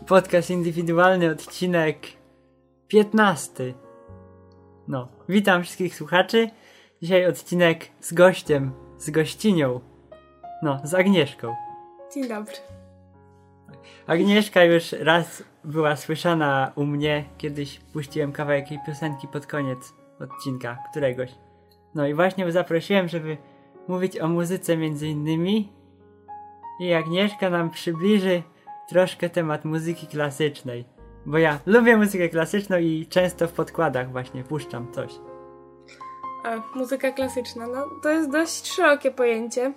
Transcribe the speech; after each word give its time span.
Podcast 0.07 0.51
indywidualny, 0.51 1.31
odcinek 1.31 2.07
15. 2.89 3.75
No, 4.89 5.09
witam 5.29 5.63
wszystkich 5.63 5.95
słuchaczy. 5.95 6.51
Dzisiaj 7.03 7.27
odcinek 7.27 7.91
z 8.01 8.13
gościem, 8.13 8.73
z 8.99 9.11
gościnią. 9.11 9.90
No, 10.63 10.81
z 10.85 10.95
Agnieszką. 10.95 11.55
Dzień 12.15 12.29
dobry. 12.29 12.55
Agnieszka 14.07 14.65
już 14.65 14.93
raz 14.93 15.43
była 15.65 15.97
słyszana 15.97 16.73
u 16.75 16.87
mnie. 16.87 17.25
Kiedyś 17.39 17.81
puściłem 17.93 18.33
kawałek 18.33 18.71
jej 18.71 18.81
piosenki 18.87 19.29
pod 19.29 19.47
koniec 19.47 19.95
odcinka, 20.21 20.79
któregoś. 20.91 21.31
No 21.95 22.07
i 22.07 22.15
właśnie 22.15 22.53
zaprosiłem, 22.53 23.09
żeby 23.09 23.37
mówić 23.89 24.19
o 24.19 24.29
muzyce 24.29 24.77
między 24.77 25.09
innymi. 25.09 25.73
I 26.81 26.93
Agnieszka 26.93 27.51
nam 27.51 27.71
przybliży 27.71 28.43
troszkę 28.89 29.31
temat 29.31 29.65
muzyki 29.65 30.07
klasycznej. 30.07 30.85
Bo 31.27 31.39
ja 31.39 31.59
lubię 31.67 31.97
muzykę 31.97 32.29
klasyczną 32.29 32.79
i 32.79 33.07
często 33.11 33.49
w 33.49 33.53
podkładach 33.53 34.13
właśnie 34.13 34.45
puszczam 34.45 34.93
coś. 34.93 35.13
A, 36.45 36.79
muzyka 36.79 37.13
klasyczna, 37.13 37.67
no 37.67 37.87
to 38.03 38.09
jest 38.09 38.31
dość 38.31 38.73
szerokie 38.73 39.11
pojęcie. 39.11 39.73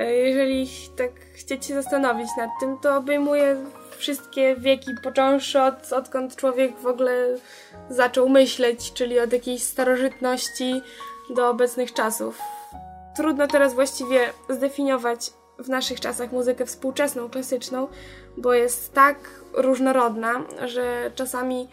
E, 0.00 0.12
Jeżeli 0.12 0.68
tak 0.96 1.10
chcecie 1.34 1.68
się 1.68 1.74
zastanowić 1.74 2.28
nad 2.38 2.50
tym, 2.60 2.78
to 2.78 2.96
obejmuje 2.96 3.56
wszystkie 3.98 4.56
wieki, 4.56 4.90
począwszy 5.02 5.60
od 5.60 5.92
odkąd 5.92 6.36
człowiek 6.36 6.78
w 6.78 6.86
ogóle 6.86 7.36
zaczął 7.90 8.28
myśleć, 8.28 8.92
czyli 8.92 9.20
od 9.20 9.32
jakiejś 9.32 9.62
starożytności 9.62 10.82
do 11.34 11.50
obecnych 11.50 11.92
czasów. 11.92 12.38
Trudno 13.16 13.46
teraz 13.46 13.74
właściwie 13.74 14.20
zdefiniować 14.48 15.30
w 15.58 15.68
naszych 15.68 16.00
czasach 16.00 16.32
muzykę 16.32 16.66
współczesną, 16.66 17.30
klasyczną, 17.30 17.88
bo 18.36 18.54
jest 18.54 18.94
tak 18.94 19.16
różnorodna, 19.52 20.42
że 20.66 21.10
czasami 21.14 21.68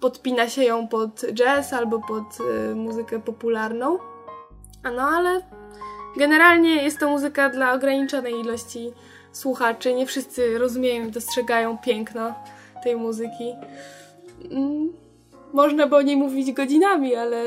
podpina 0.00 0.48
się 0.48 0.64
ją 0.64 0.88
pod 0.88 1.20
jazz 1.32 1.72
albo 1.72 2.00
pod 2.00 2.40
y, 2.40 2.74
muzykę 2.74 3.20
popularną. 3.20 3.98
No 4.96 5.02
ale 5.02 5.42
generalnie 6.16 6.82
jest 6.82 6.98
to 6.98 7.08
muzyka 7.08 7.48
dla 7.48 7.72
ograniczonej 7.72 8.34
ilości 8.40 8.92
słuchaczy. 9.32 9.94
Nie 9.94 10.06
wszyscy 10.06 10.58
rozumieją 10.58 11.06
i 11.06 11.10
dostrzegają 11.10 11.78
piękno 11.78 12.34
tej 12.84 12.96
muzyki. 12.96 13.54
Mm, 14.50 14.92
można 15.52 15.86
by 15.86 15.96
o 15.96 16.02
niej 16.02 16.16
mówić 16.16 16.52
godzinami, 16.52 17.14
ale 17.14 17.44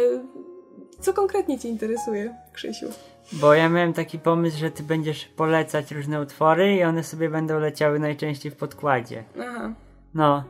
co 1.00 1.14
konkretnie 1.14 1.60
Cię 1.60 1.70
interesuje, 1.70 2.36
Krzysiu? 2.54 2.88
Bo 3.32 3.54
ja 3.54 3.70
miałem 3.70 3.94
taki 3.94 4.20
pomysł, 4.20 4.58
że 4.58 4.72
ty 4.72 4.84
będziesz 4.84 5.26
polecać 5.26 5.92
różne 5.92 6.22
utwory 6.22 6.76
i 6.76 6.84
one 6.84 7.04
sobie 7.04 7.30
będą 7.30 7.60
leciały 7.60 8.00
najczęściej 8.00 8.52
w 8.52 8.56
podkładzie. 8.56 9.24
Aha, 9.42 9.74
No, 10.14 10.44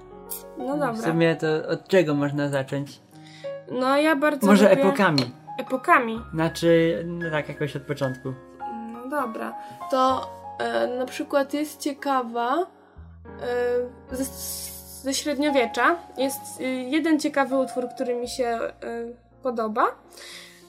no 0.57 0.75
w 0.75 0.79
dobra. 0.79 1.11
sumie 1.11 1.35
to 1.35 1.47
od 1.67 1.88
czego 1.88 2.13
można 2.13 2.50
zacząć? 2.50 3.00
No 3.72 3.97
ja 3.97 4.16
bardzo 4.16 4.47
Może 4.47 4.69
lubię... 4.69 4.81
epokami. 4.83 5.31
Epokami. 5.57 6.21
Znaczy, 6.33 7.03
no 7.07 7.31
tak 7.31 7.49
jakoś 7.49 7.75
od 7.75 7.83
początku. 7.83 8.33
No 8.93 9.09
dobra. 9.09 9.53
To 9.91 10.29
e, 10.59 10.88
na 10.88 11.05
przykład 11.05 11.53
jest 11.53 11.81
ciekawa 11.81 12.67
e, 14.11 14.15
ze, 14.15 14.23
ze 15.03 15.13
średniowiecza. 15.13 15.99
Jest 16.17 16.59
e, 16.59 16.63
jeden 16.63 17.19
ciekawy 17.19 17.55
utwór, 17.55 17.89
który 17.95 18.15
mi 18.15 18.29
się 18.29 18.45
e, 18.45 18.71
podoba. 19.44 19.85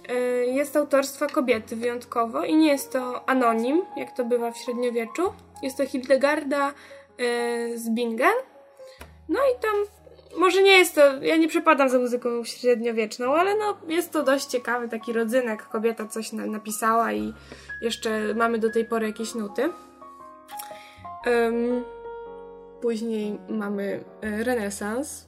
E, 0.09 0.15
jest 0.47 0.77
autorstwa 0.77 1.27
kobiety 1.27 1.77
wyjątkowo 1.77 2.45
i 2.45 2.57
nie 2.57 2.69
jest 2.69 2.93
to 2.93 3.29
anonim, 3.29 3.83
jak 3.97 4.17
to 4.17 4.25
bywa 4.25 4.51
w 4.51 4.57
średniowieczu. 4.57 5.33
Jest 5.63 5.77
to 5.77 5.87
Hildegarda 5.87 6.69
e, 6.69 6.73
z 7.79 7.91
Bingen. 7.91 8.35
No 9.29 9.39
i 9.41 9.61
tam 9.61 9.75
może 10.39 10.63
nie 10.63 10.79
jest 10.79 10.95
to, 10.95 11.23
ja 11.23 11.37
nie 11.37 11.49
przepadam 11.49 11.89
za 11.89 11.99
muzyką 11.99 12.45
średniowieczną, 12.45 13.35
ale 13.35 13.55
no 13.55 13.77
jest 13.89 14.13
to 14.13 14.23
dość 14.23 14.47
ciekawy 14.47 14.89
taki 14.89 15.13
rodzynek. 15.13 15.63
Kobieta 15.63 16.07
coś 16.07 16.33
na, 16.33 16.47
napisała 16.47 17.13
i 17.13 17.33
jeszcze 17.81 18.35
mamy 18.35 18.59
do 18.59 18.71
tej 18.71 18.85
pory 18.85 19.07
jakieś 19.07 19.35
nuty. 19.35 19.63
Em, 21.27 21.85
później 22.81 23.39
mamy 23.49 24.05
e, 24.23 24.45
renesans. 24.45 25.27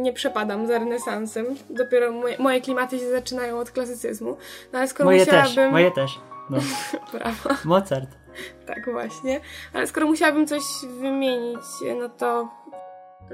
Nie 0.00 0.12
przepadam 0.12 0.66
za 0.66 0.78
renesansem. 0.78 1.46
Dopiero 1.70 2.12
moje, 2.12 2.38
moje 2.38 2.60
klimaty 2.60 2.98
się 2.98 3.10
zaczynają 3.10 3.58
od 3.58 3.70
klasycyzmu. 3.70 4.36
No 4.72 4.78
ale 4.78 4.88
skoro 4.88 5.04
Moje 5.04 5.26
też, 5.26 5.48
musiałabym... 5.48 5.72
moje 5.72 5.90
też. 5.90 6.20
No. 6.50 6.58
Brawo. 7.12 7.50
Mozart. 7.64 8.08
Tak 8.66 8.92
właśnie. 8.92 9.40
Ale 9.72 9.86
skoro 9.86 10.06
musiałabym 10.06 10.46
coś 10.46 10.62
wymienić, 11.00 11.60
no 12.00 12.08
to 12.08 12.48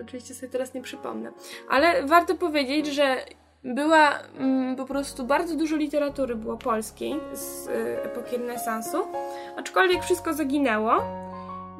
oczywiście 0.02 0.34
sobie 0.34 0.52
teraz 0.52 0.74
nie 0.74 0.82
przypomnę. 0.82 1.32
Ale 1.68 2.06
warto 2.06 2.34
powiedzieć, 2.34 2.86
że 2.86 3.16
była 3.64 4.18
mm, 4.38 4.76
po 4.76 4.84
prostu 4.84 5.24
bardzo 5.24 5.56
dużo 5.56 5.76
literatury 5.76 6.34
było 6.34 6.56
polskiej 6.56 7.20
z 7.32 7.66
y, 7.66 8.02
epoki 8.02 8.36
renesansu, 8.36 8.98
aczkolwiek 9.56 10.02
wszystko 10.02 10.34
zaginęło. 10.34 10.92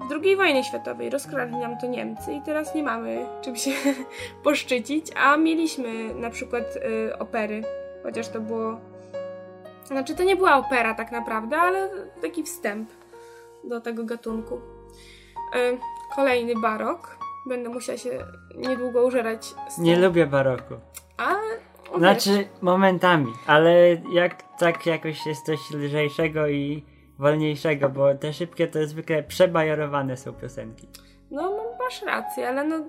W 0.08 0.12
II 0.22 0.36
wojnie 0.36 0.64
światowej 0.64 1.10
rozkradli 1.10 1.56
nam 1.56 1.78
to 1.78 1.86
Niemcy 1.86 2.32
i 2.32 2.42
teraz 2.42 2.74
nie 2.74 2.82
mamy 2.82 3.26
czym 3.42 3.56
się 3.56 3.70
poszczycić, 4.44 5.06
a 5.16 5.36
mieliśmy 5.36 6.14
na 6.14 6.30
przykład 6.30 6.76
y, 6.76 7.18
opery, 7.18 7.62
chociaż 8.02 8.28
to 8.28 8.40
było... 8.40 8.80
Znaczy 9.84 10.14
to 10.14 10.22
nie 10.22 10.36
była 10.36 10.56
opera 10.56 10.94
tak 10.94 11.12
naprawdę, 11.12 11.56
ale 11.56 11.88
taki 12.22 12.42
wstęp 12.42 12.90
do 13.64 13.80
tego 13.80 14.04
gatunku. 14.04 14.60
E, 15.54 15.78
Kolejny 16.16 16.54
barok. 16.60 17.18
Będę 17.46 17.68
musiała 17.68 17.98
się 17.98 18.10
niedługo 18.54 19.06
użerać. 19.06 19.54
Nie 19.78 19.98
lubię 19.98 20.26
baroku. 20.26 20.74
Ale 21.16 21.56
uwierz, 21.88 21.98
Znaczy, 21.98 22.48
momentami, 22.62 23.32
ale 23.46 23.96
jak 24.12 24.58
tak 24.58 24.86
jakoś 24.86 25.26
jest 25.26 25.46
coś 25.46 25.70
lżejszego 25.70 26.48
i 26.48 26.84
wolniejszego, 27.18 27.88
bo 27.88 28.14
te 28.14 28.32
szybkie 28.32 28.66
to 28.66 28.86
zwykle 28.86 29.22
przebajorowane 29.22 30.16
są 30.16 30.32
piosenki. 30.32 30.88
no 31.30 31.42
no, 31.42 31.64
masz 31.78 32.02
rację, 32.02 32.48
ale 32.48 32.64
no 32.64 32.84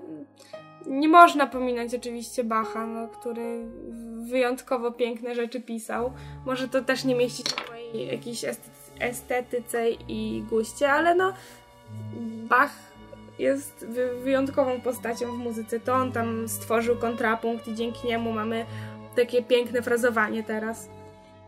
nie 0.86 1.08
można 1.08 1.46
pominąć 1.46 1.94
oczywiście 1.94 2.44
Bacha, 2.44 2.86
no, 2.86 3.08
który 3.08 3.66
wyjątkowo 4.30 4.92
piękne 4.92 5.34
rzeczy 5.34 5.60
pisał. 5.60 6.12
Może 6.46 6.68
to 6.68 6.82
też 6.82 7.04
nie 7.04 7.14
mieści 7.14 7.42
się 7.50 7.56
w 7.64 7.68
mojej 7.68 8.06
jakiejś 8.06 8.44
estetyce 9.00 9.90
i 9.90 10.44
guście, 10.50 10.92
ale 10.92 11.14
no 11.14 11.32
Bach 12.48 12.89
jest 13.40 13.86
wy- 13.88 14.20
wyjątkową 14.22 14.80
postacią 14.80 15.32
w 15.32 15.38
muzyce. 15.38 15.80
To 15.80 15.94
on 15.94 16.12
tam 16.12 16.48
stworzył 16.48 16.96
kontrapunkt 16.96 17.68
i 17.68 17.74
dzięki 17.74 18.08
niemu 18.08 18.32
mamy 18.32 18.64
takie 19.16 19.42
piękne 19.42 19.82
frazowanie 19.82 20.42
teraz. 20.42 20.88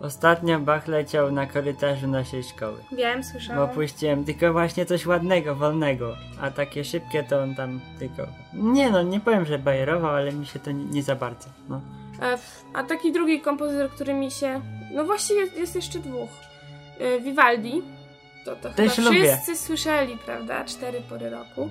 Ostatnio 0.01 0.59
Bach 0.59 0.89
leciał 0.89 1.33
na 1.33 1.47
korytarzu 1.47 2.07
naszej 2.09 2.43
szkoły. 2.43 2.79
Wiem, 2.93 3.19
Bo 3.21 3.25
słyszałam. 3.25 3.69
puściłem 3.71 4.25
tylko 4.25 4.53
właśnie 4.53 4.87
coś 4.87 5.07
ładnego, 5.07 5.55
wolnego. 5.55 6.17
A 6.41 6.51
takie 6.51 6.85
szybkie 6.85 7.23
to 7.23 7.43
on 7.43 7.55
tam 7.55 7.81
tylko. 7.99 8.23
Nie 8.55 8.91
no, 8.91 9.03
nie 9.03 9.21
powiem, 9.21 9.45
że 9.47 9.59
bajerował, 9.59 10.11
ale 10.15 10.33
mi 10.33 10.47
się 10.47 10.59
to 10.59 10.71
nie, 10.73 10.85
nie 10.85 11.03
za 11.03 11.17
bardzo. 11.17 11.49
No. 11.69 11.81
A, 12.21 12.25
E, 12.27 12.39
a 12.75 12.83
taki 12.83 13.13
drugi 13.13 13.41
kompozytor, 13.41 13.91
który 13.91 14.15
mi 14.15 14.31
się... 14.31 14.61
No 14.95 15.05
właściwie 15.05 15.41
jest, 15.41 15.57
jest 15.57 15.75
jeszcze 15.77 15.99
dwóch. 15.99 16.31
E, 17.01 17.21
Vivaldi. 17.21 17.83
To, 18.45 18.57
to 18.57 18.71
Też 18.71 18.93
chyba 18.93 19.09
lubię. 19.09 19.33
wszyscy 19.37 19.57
słyszeli, 19.67 20.19
prawda? 20.27 20.65
Cztery 20.65 21.01
pory 21.01 21.31
roku. 21.31 21.69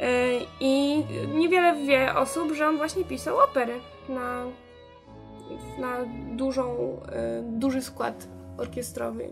E, 0.00 0.28
I 0.60 1.04
niewiele 1.34 1.74
wie 1.86 2.14
osób, 2.14 2.52
że 2.52 2.68
on 2.68 2.76
właśnie 2.76 3.04
pisał 3.04 3.38
opery 3.38 3.80
na, 4.08 4.44
na 5.78 5.96
dużą, 6.36 6.76
e, 7.12 7.42
duży 7.42 7.82
skład 7.82 8.26
orkiestrowy. 8.58 9.24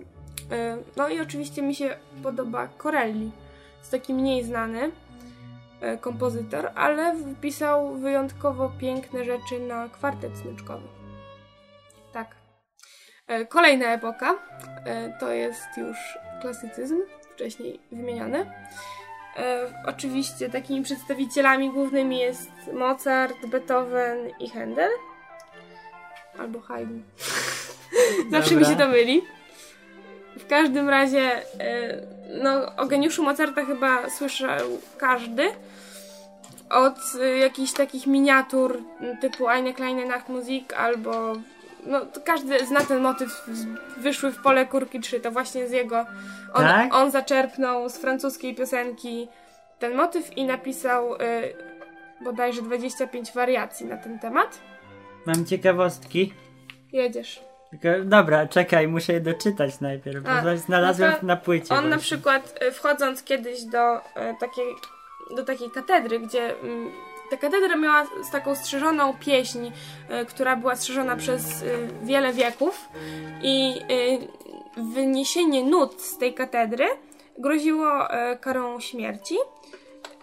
E, 0.51 0.77
No 0.97 1.09
i 1.09 1.21
oczywiście 1.21 1.63
mi 1.63 1.75
się 1.75 1.97
podoba 2.23 2.69
Corelli. 2.83 3.31
Jest 3.79 3.91
taki 3.91 4.15
mniej 4.15 4.45
znany 4.45 4.91
kompozytor, 6.01 6.71
ale 6.75 7.17
wpisał 7.17 7.95
wyjątkowo 7.95 8.73
piękne 8.81 9.25
rzeczy 9.25 9.61
na 9.61 9.89
kwartet 9.89 10.39
smyczkowy. 10.39 10.89
Tak. 12.13 12.37
Kolejna 13.49 13.87
epoka 13.87 14.35
to 15.21 15.31
jest 15.33 15.67
już 15.77 15.97
klasycyzm, 16.45 16.97
wcześniej 17.35 17.81
wymieniony. 17.93 18.51
E, 19.37 19.67
Oczywiście 19.87 20.51
takimi 20.51 20.83
przedstawicielami 20.83 21.71
głównymi 21.71 22.19
jest 22.19 22.51
Mozart, 22.73 23.47
Beethoven 23.47 24.19
i 24.41 24.51
Handel. 24.51 24.91
Albo 26.39 26.61
Haydn. 26.61 26.99
Zawsze 28.33 28.57
mi 28.57 28.65
się 28.65 28.77
to 28.77 28.89
myli. 28.89 29.23
w 30.39 30.47
każdym 30.47 30.89
razie, 30.89 31.43
y, 31.43 31.45
no, 32.43 32.77
o 32.77 32.87
geniuszu 32.87 33.23
Mozarta 33.23 33.65
chyba 33.65 34.11
słyszał 34.11 34.69
każdy. 34.99 35.49
Od 36.71 36.99
y, 37.15 37.39
jakichś 37.39 37.73
takich 37.73 38.07
miniatur 38.07 38.83
typu 39.21 39.49
Eine 39.49 39.73
kleine 39.75 40.05
Nachtmusik 40.05 40.73
albo 40.73 41.33
no, 41.87 42.01
każdy 42.25 42.67
zna 42.67 42.81
ten 42.81 43.03
motyw 43.03 43.47
Wyszły 43.99 44.33
w 44.33 44.43
pole 44.43 44.67
kurki 44.67 45.01
3, 45.01 45.21
to 45.21 45.31
właśnie 45.31 45.69
z 45.69 45.73
jego 45.73 46.07
on, 46.53 46.63
tak? 46.63 46.95
on 46.95 47.11
zaczerpnął 47.11 47.89
z 47.89 47.97
francuskiej 47.97 48.55
piosenki 48.55 49.29
ten 49.79 49.95
motyw 49.95 50.37
i 50.37 50.45
napisał 50.45 51.15
y, 51.15 51.19
bodajże 52.25 52.63
25 52.63 53.33
wariacji 53.33 53.87
na 53.87 53.97
ten 53.97 54.19
temat. 54.19 54.61
Mam 55.27 55.47
ciekawostki. 55.47 56.35
Jedziesz. 56.93 57.43
Dobra, 58.05 58.47
czekaj, 58.47 58.89
muszę 58.89 59.13
je 59.13 59.21
doczytać 59.21 59.81
najpierw, 59.81 60.23
bo 60.23 60.31
A, 60.31 60.57
znalazłem 60.57 61.13
no 61.13 61.19
na 61.29 61.37
płycie. 61.37 61.75
On 61.75 61.89
na 61.89 61.97
właśnie. 61.97 62.17
przykład 62.17 62.63
y, 62.63 62.73
wchodząc 62.73 63.23
kiedyś 63.23 63.65
do 63.65 63.97
y, 63.97 64.01
takiej, 64.41 64.75
do 65.37 65.45
takiej 65.45 65.71
katedry, 65.71 66.21
gdzie 66.21 66.61
mm, 66.61 66.91
ta 67.31 67.37
katedra 67.37 67.77
miała 67.77 68.05
z 68.23 68.31
taką 68.31 68.55
strzeżoną 68.55 69.15
pieśń, 69.21 69.67
y, 69.67 70.27
która 70.27 70.57
była 70.57 70.77
strzeżona 70.77 71.17
przez 71.17 71.63
y, 71.63 71.89
wiele 72.03 72.33
wieków 72.33 72.89
i 73.43 73.75
y, 73.91 74.83
wyniesienie 74.95 75.65
nut 75.65 76.03
z 76.03 76.19
tej 76.19 76.35
katedry 76.35 76.85
groziło 77.39 77.87
karą 78.41 78.81
śmierci. 78.81 79.37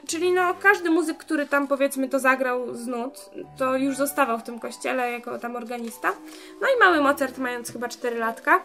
Czyli 0.08 0.32
no, 0.32 0.54
każdy 0.62 0.90
muzyk, 0.90 1.18
który 1.18 1.46
tam 1.46 1.68
powiedzmy 1.68 2.10
to 2.10 2.20
zagrał 2.20 2.76
z 2.76 2.88
nut, 2.88 3.30
to 3.58 3.78
już 3.78 3.98
zostawał 3.98 4.38
w 4.40 4.44
tym 4.44 4.60
kościele 4.60 5.12
jako 5.12 5.40
tam 5.40 5.56
organista. 5.56 6.12
No 6.62 6.68
i 6.76 6.80
mały 6.80 7.02
Mozart, 7.02 7.38
mając 7.38 7.72
chyba 7.74 7.88
4 7.88 8.18
latka, 8.20 8.60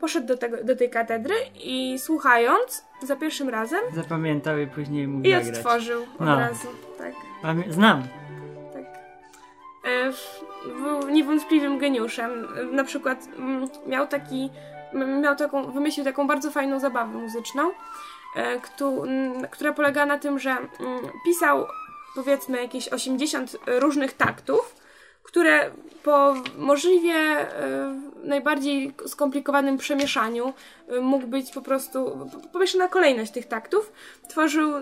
poszedł 0.00 0.26
do, 0.26 0.36
tego, 0.36 0.64
do 0.64 0.76
tej 0.76 0.90
katedry 0.90 1.34
i 1.64 1.98
słuchając 1.98 2.84
za 3.02 3.16
pierwszym 3.16 3.48
razem 3.48 3.80
Zapamiętał 3.94 4.58
i 4.58 4.66
później 4.66 5.08
mógł 5.08 5.26
i 5.28 5.34
odtworzył 5.34 6.02
od 6.02 6.20
No. 6.20 6.36
razu. 6.38 6.68
Tak, 6.98 7.12
Znam. 7.68 8.02
tak. 8.72 8.84
E, 9.84 10.12
Był 10.82 11.08
niewątpliwym 11.08 11.78
geniuszem. 11.78 12.48
E, 12.60 12.64
Na 12.64 12.84
przykład 12.84 13.28
mm, 13.38 13.68
miał 13.86 14.06
taki, 14.06 14.50
miał 15.22 15.36
taką, 15.36 15.72
wymyślił 15.72 16.04
taką 16.04 16.26
bardzo 16.26 16.50
fajną 16.50 16.80
zabawę 16.80 17.18
muzyczną, 17.18 17.70
e, 18.36 18.60
która 19.50 19.72
polega 19.72 20.06
na 20.06 20.18
tym, 20.18 20.38
że 20.38 20.50
mm, 20.50 20.68
pisał 21.24 21.66
powiedzmy 22.14 22.62
jakieś 22.62 22.88
80 22.88 23.56
różnych 23.66 24.12
taktów, 24.12 24.74
które 25.22 25.70
po 26.02 26.34
możliwie 26.58 27.14
e, 27.14 28.00
najbardziej 28.24 28.94
skomplikowanym 29.06 29.78
przemieszaniu 29.78 30.52
e, 30.88 31.00
mógł 31.00 31.26
być 31.26 31.52
po 31.52 31.62
prostu 31.62 32.28
pomieszana 32.52 32.88
kolejność 32.88 33.32
tych 33.32 33.46
taktów. 33.46 33.92
Tworzył, 34.28 34.72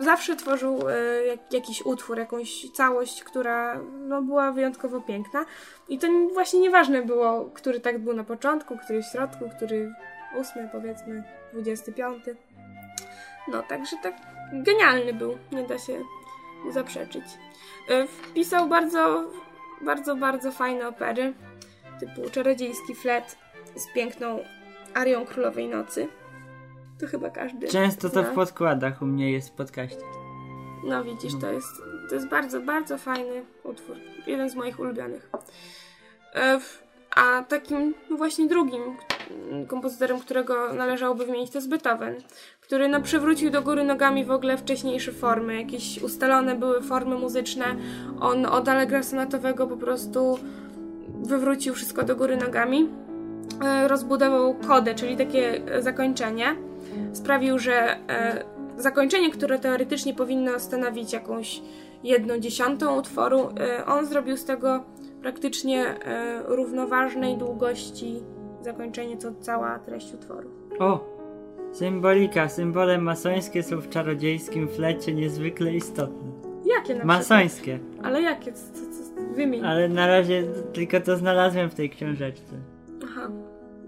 zawsze 0.00 0.36
tworzył 0.36 0.88
e, 0.88 1.24
jak, 1.26 1.52
jakiś 1.52 1.82
utwór, 1.86 2.18
jakąś 2.18 2.70
całość, 2.70 3.24
która 3.24 3.80
no, 4.08 4.22
była 4.22 4.52
wyjątkowo 4.52 5.00
piękna. 5.00 5.44
I 5.88 5.98
to 5.98 6.06
nie- 6.06 6.28
właśnie 6.28 6.60
nieważne 6.60 7.02
było, 7.02 7.44
który 7.54 7.80
takt 7.80 7.98
był 7.98 8.14
na 8.14 8.24
początku, 8.24 8.78
który 8.78 9.02
w 9.02 9.06
środku, 9.06 9.50
który 9.56 9.92
ósmy, 10.40 10.68
powiedzmy, 10.72 11.22
dwudziesty 11.52 11.92
piąty. 11.92 12.36
No, 13.48 13.62
także 13.62 13.96
tak 14.02 14.14
genialny 14.52 15.12
był, 15.14 15.38
nie 15.52 15.62
da 15.62 15.78
się 15.78 16.02
zaprzeczyć. 16.70 17.24
E, 17.88 18.06
Wpisał 18.06 18.68
bardzo, 18.68 19.24
bardzo, 19.80 20.16
bardzo 20.16 20.52
fajne 20.52 20.88
opery, 20.88 21.32
typu 22.00 22.30
Czarodziejski 22.30 22.94
Flet 22.94 23.36
z 23.76 23.86
piękną 23.94 24.38
arią 24.94 25.26
Królowej 25.26 25.68
Nocy. 25.68 26.08
To 27.00 27.06
chyba 27.06 27.30
każdy 27.30 27.68
Często 27.68 28.08
to 28.10 28.22
zna. 28.22 28.30
w 28.30 28.34
podkładach 28.34 29.02
u 29.02 29.06
mnie 29.06 29.32
jest 29.32 29.48
w 29.48 29.52
podcaście. 29.52 30.02
No 30.86 31.04
widzisz, 31.04 31.32
to 31.40 31.52
jest, 31.52 31.68
to 32.08 32.14
jest 32.14 32.28
bardzo, 32.28 32.60
bardzo 32.60 32.98
fajny 32.98 33.42
utwór. 33.64 33.96
Jeden 34.26 34.50
z 34.50 34.54
moich 34.54 34.80
ulubionych. 34.80 35.30
E, 36.34 36.60
A 37.16 37.42
takim 37.42 37.94
no 38.10 38.16
właśnie 38.16 38.46
drugim 38.46 38.82
kompozytorem, 39.68 40.20
którego 40.20 40.74
należałoby 40.74 41.26
wymienić, 41.26 41.50
to 41.50 41.58
jest 41.58 41.68
Beethoven, 41.70 42.14
który 42.60 42.88
no, 42.88 43.00
przywrócił 43.02 43.50
do 43.50 43.62
góry 43.62 43.84
nogami 43.84 44.24
w 44.24 44.30
ogóle 44.30 44.56
wcześniejsze 44.58 45.12
formy. 45.12 45.60
Jakieś 45.62 46.02
ustalone 46.02 46.54
były 46.54 46.82
formy 46.82 47.14
muzyczne. 47.14 47.64
On 48.20 48.46
od 48.46 48.68
Allegra 48.68 49.02
sonatowego 49.02 49.66
po 49.66 49.76
prostu 49.76 50.38
wywrócił 51.22 51.74
wszystko 51.74 52.02
do 52.02 52.16
góry 52.16 52.36
nogami. 52.36 52.88
E, 53.64 53.88
Rozbudował 53.88 54.54
kodę, 54.54 54.94
czyli 54.94 55.16
takie 55.16 55.60
zakończenie. 55.80 56.56
Sprawił, 57.12 57.58
że 57.58 57.72
e, 58.08 58.44
zakończenie, 58.76 59.30
które 59.30 59.58
teoretycznie 59.58 60.14
powinno 60.14 60.60
stanowić 60.60 61.12
jakąś 61.12 61.62
jedną 62.04 62.38
dziesiątą 62.38 62.98
utworu, 62.98 63.48
e, 63.60 63.86
on 63.86 64.06
zrobił 64.06 64.36
z 64.36 64.44
tego 64.44 64.84
praktycznie 65.22 65.84
e, 65.86 66.42
równoważnej 66.46 67.36
długości 67.36 68.22
zakończenie, 68.60 69.16
co 69.16 69.32
cała 69.40 69.78
treść 69.78 70.14
utworu. 70.14 70.50
O! 70.78 71.14
Symbolika. 71.72 72.48
Symbole 72.48 72.98
masońskie 72.98 73.62
są 73.62 73.80
w 73.80 73.88
czarodziejskim 73.88 74.68
flecie 74.68 75.14
niezwykle 75.14 75.74
istotne. 75.74 76.32
Jakie 76.64 76.94
na 76.94 77.04
Masońskie. 77.04 77.78
Ale 78.02 78.22
jakie? 78.22 78.52
Co, 78.52 78.72
co, 78.72 78.80
co, 78.80 79.34
wymień. 79.34 79.64
Ale 79.64 79.88
na 79.88 80.06
razie 80.06 80.44
tylko 80.72 81.00
to 81.00 81.16
znalazłem 81.16 81.70
w 81.70 81.74
tej 81.74 81.90
książeczce. 81.90 82.56
Aha. 83.04 83.30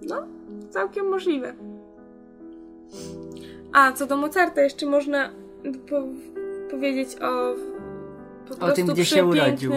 No, 0.02 0.26
całkiem 0.70 1.08
możliwe. 1.08 1.54
A, 3.72 3.92
co 3.92 4.06
do 4.06 4.16
Mozarta, 4.16 4.62
jeszcze 4.62 4.86
można 4.86 5.30
po 5.90 6.02
powiedzieć 6.70 7.16
o 7.22 7.54
po 8.48 8.66
O 8.66 8.72
tym, 8.72 8.86
gdzie 8.86 9.04
się 9.04 9.24
urodził. 9.24 9.72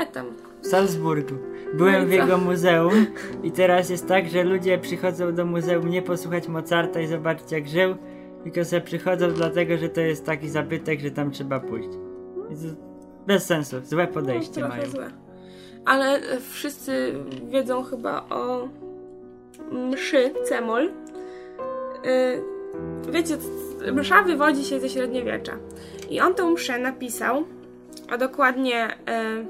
A 0.00 0.06
tam. 0.06 0.26
W 0.62 0.66
Salzburgu. 0.66 1.34
Byłem 1.74 2.02
No 2.02 2.06
w 2.06 2.10
jego 2.10 2.38
muzeum 2.38 3.06
i 3.42 3.50
teraz 3.50 3.90
jest 3.90 4.08
tak, 4.08 4.28
że 4.28 4.44
ludzie 4.44 4.78
przychodzą 4.78 5.34
do 5.34 5.44
muzeum 5.44 5.88
nie 5.88 6.02
posłuchać 6.02 6.48
Mozarta 6.48 7.00
i 7.00 7.06
zobaczyć 7.06 7.52
jak 7.52 7.68
żył, 7.68 7.96
tylko 8.44 8.64
se 8.64 8.80
przychodzą 8.80 9.32
dlatego, 9.32 9.76
że 9.76 9.88
to 9.88 10.00
jest 10.00 10.26
taki 10.26 10.48
zabytek, 10.48 11.00
że 11.00 11.10
tam 11.10 11.30
trzeba 11.30 11.60
pójść. 11.60 11.88
Bez 13.26 13.44
sensu, 13.46 13.76
złe 13.84 14.06
podejście 14.06 14.60
no, 14.60 14.68
mają. 14.68 14.86
złe. 14.86 15.10
Ale 15.84 16.18
e, 16.18 16.40
wszyscy 16.40 17.14
wiedzą 17.50 17.82
chyba 17.82 18.24
o 18.30 18.68
mszy 19.72 20.34
Cemol. 20.44 20.90
Y, 22.06 22.42
Wiecie, 23.12 23.36
msza 23.92 24.22
wywodzi 24.22 24.64
się 24.64 24.80
ze 24.80 24.88
średniowiecza. 24.88 25.52
I 26.10 26.20
on 26.20 26.34
tę 26.34 26.50
mszę 26.50 26.78
napisał, 26.78 27.44
a 28.08 28.18
dokładnie 28.18 28.86
e, 28.86 29.44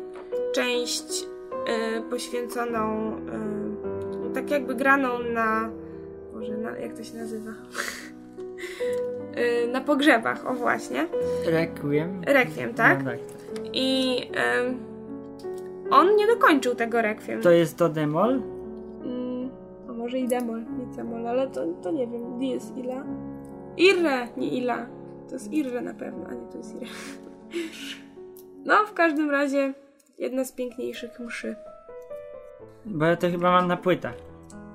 część 0.52 1.26
e, 1.66 2.02
poświęconą 2.10 3.12
tak 4.34 4.50
jakby 4.50 4.74
graną 4.74 5.18
na 5.18 5.70
Boże, 6.32 6.56
na, 6.56 6.78
jak 6.78 6.92
to 6.96 7.04
się 7.04 7.16
nazywa? 7.16 7.50
Na 9.72 9.80
pogrzebach, 9.80 10.46
o 10.46 10.54
właśnie. 10.54 11.06
Requiem? 11.46 12.22
Rekwiem, 12.26 12.74
tak? 12.74 13.04
No 13.04 13.10
tak. 13.10 13.20
I 13.72 14.20
on 15.90 16.16
nie 16.16 16.26
dokończył 16.26 16.74
tego 16.74 17.02
rekwiem. 17.02 17.42
To 17.42 17.50
jest 17.50 17.76
to 17.76 17.88
demol? 17.88 18.42
Może 20.08 20.18
i 20.18 20.28
demol, 20.28 20.64
nie 20.78 20.94
cemol, 20.94 21.28
ale 21.28 21.48
to, 21.48 21.66
to 21.82 21.90
nie 21.90 22.06
wiem. 22.06 22.38
Dies 22.38 22.72
ila? 22.76 23.04
Irre, 23.76 24.28
nie 24.36 24.48
ila. 24.48 24.86
To 25.28 25.34
jest 25.34 25.52
irre 25.52 25.80
na 25.80 25.94
pewno, 25.94 26.26
a 26.28 26.34
nie 26.34 26.46
to 26.52 26.58
jest 26.58 26.74
irre. 26.76 26.86
No, 28.64 28.86
w 28.86 28.94
każdym 28.94 29.30
razie 29.30 29.74
jedna 30.18 30.44
z 30.44 30.52
piękniejszych 30.52 31.20
mszy. 31.20 31.56
Bo 32.84 33.04
ja 33.04 33.16
to 33.16 33.30
chyba 33.30 33.50
mam 33.50 33.68
na 33.68 33.76
płytach. 33.76 34.14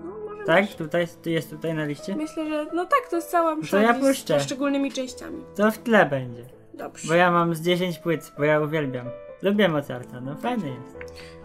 No, 0.05 0.11
może 0.29 0.43
Tak? 0.43 0.65
Tutaj, 0.77 1.07
tu 1.23 1.29
jest 1.29 1.49
tutaj 1.49 1.73
na 1.73 1.85
liście? 1.85 2.15
Myślę, 2.15 2.49
że 2.49 2.65
no 2.73 2.85
tak, 2.85 3.09
to 3.09 3.15
jest 3.15 3.29
cała 3.31 3.55
msza 3.55 3.81
ja 3.81 3.93
z 3.93 3.99
puszczę. 3.99 4.33
poszczególnymi 4.33 4.91
częściami. 4.91 5.43
To 5.55 5.71
w 5.71 5.77
tle 5.77 6.05
będzie. 6.05 6.43
Dobrze. 6.73 7.07
Bo 7.07 7.13
ja 7.13 7.31
mam 7.31 7.55
z 7.55 7.61
10 7.61 7.99
płyt, 7.99 8.31
bo 8.37 8.43
ja 8.43 8.59
uwielbiam. 8.59 9.05
Lubię 9.41 9.69
Mozarta, 9.69 10.21
no 10.21 10.35
fajny 10.35 10.67
jest. 10.67 10.97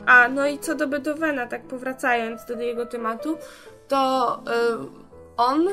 A, 0.06 0.28
no 0.28 0.46
i 0.46 0.58
co 0.58 0.74
do 0.74 0.88
Beethovena, 0.88 1.46
tak 1.46 1.62
powracając 1.62 2.44
do 2.44 2.60
jego 2.60 2.86
tematu, 2.86 3.36
to 3.88 4.34
y, 4.36 4.86
on 5.36 5.68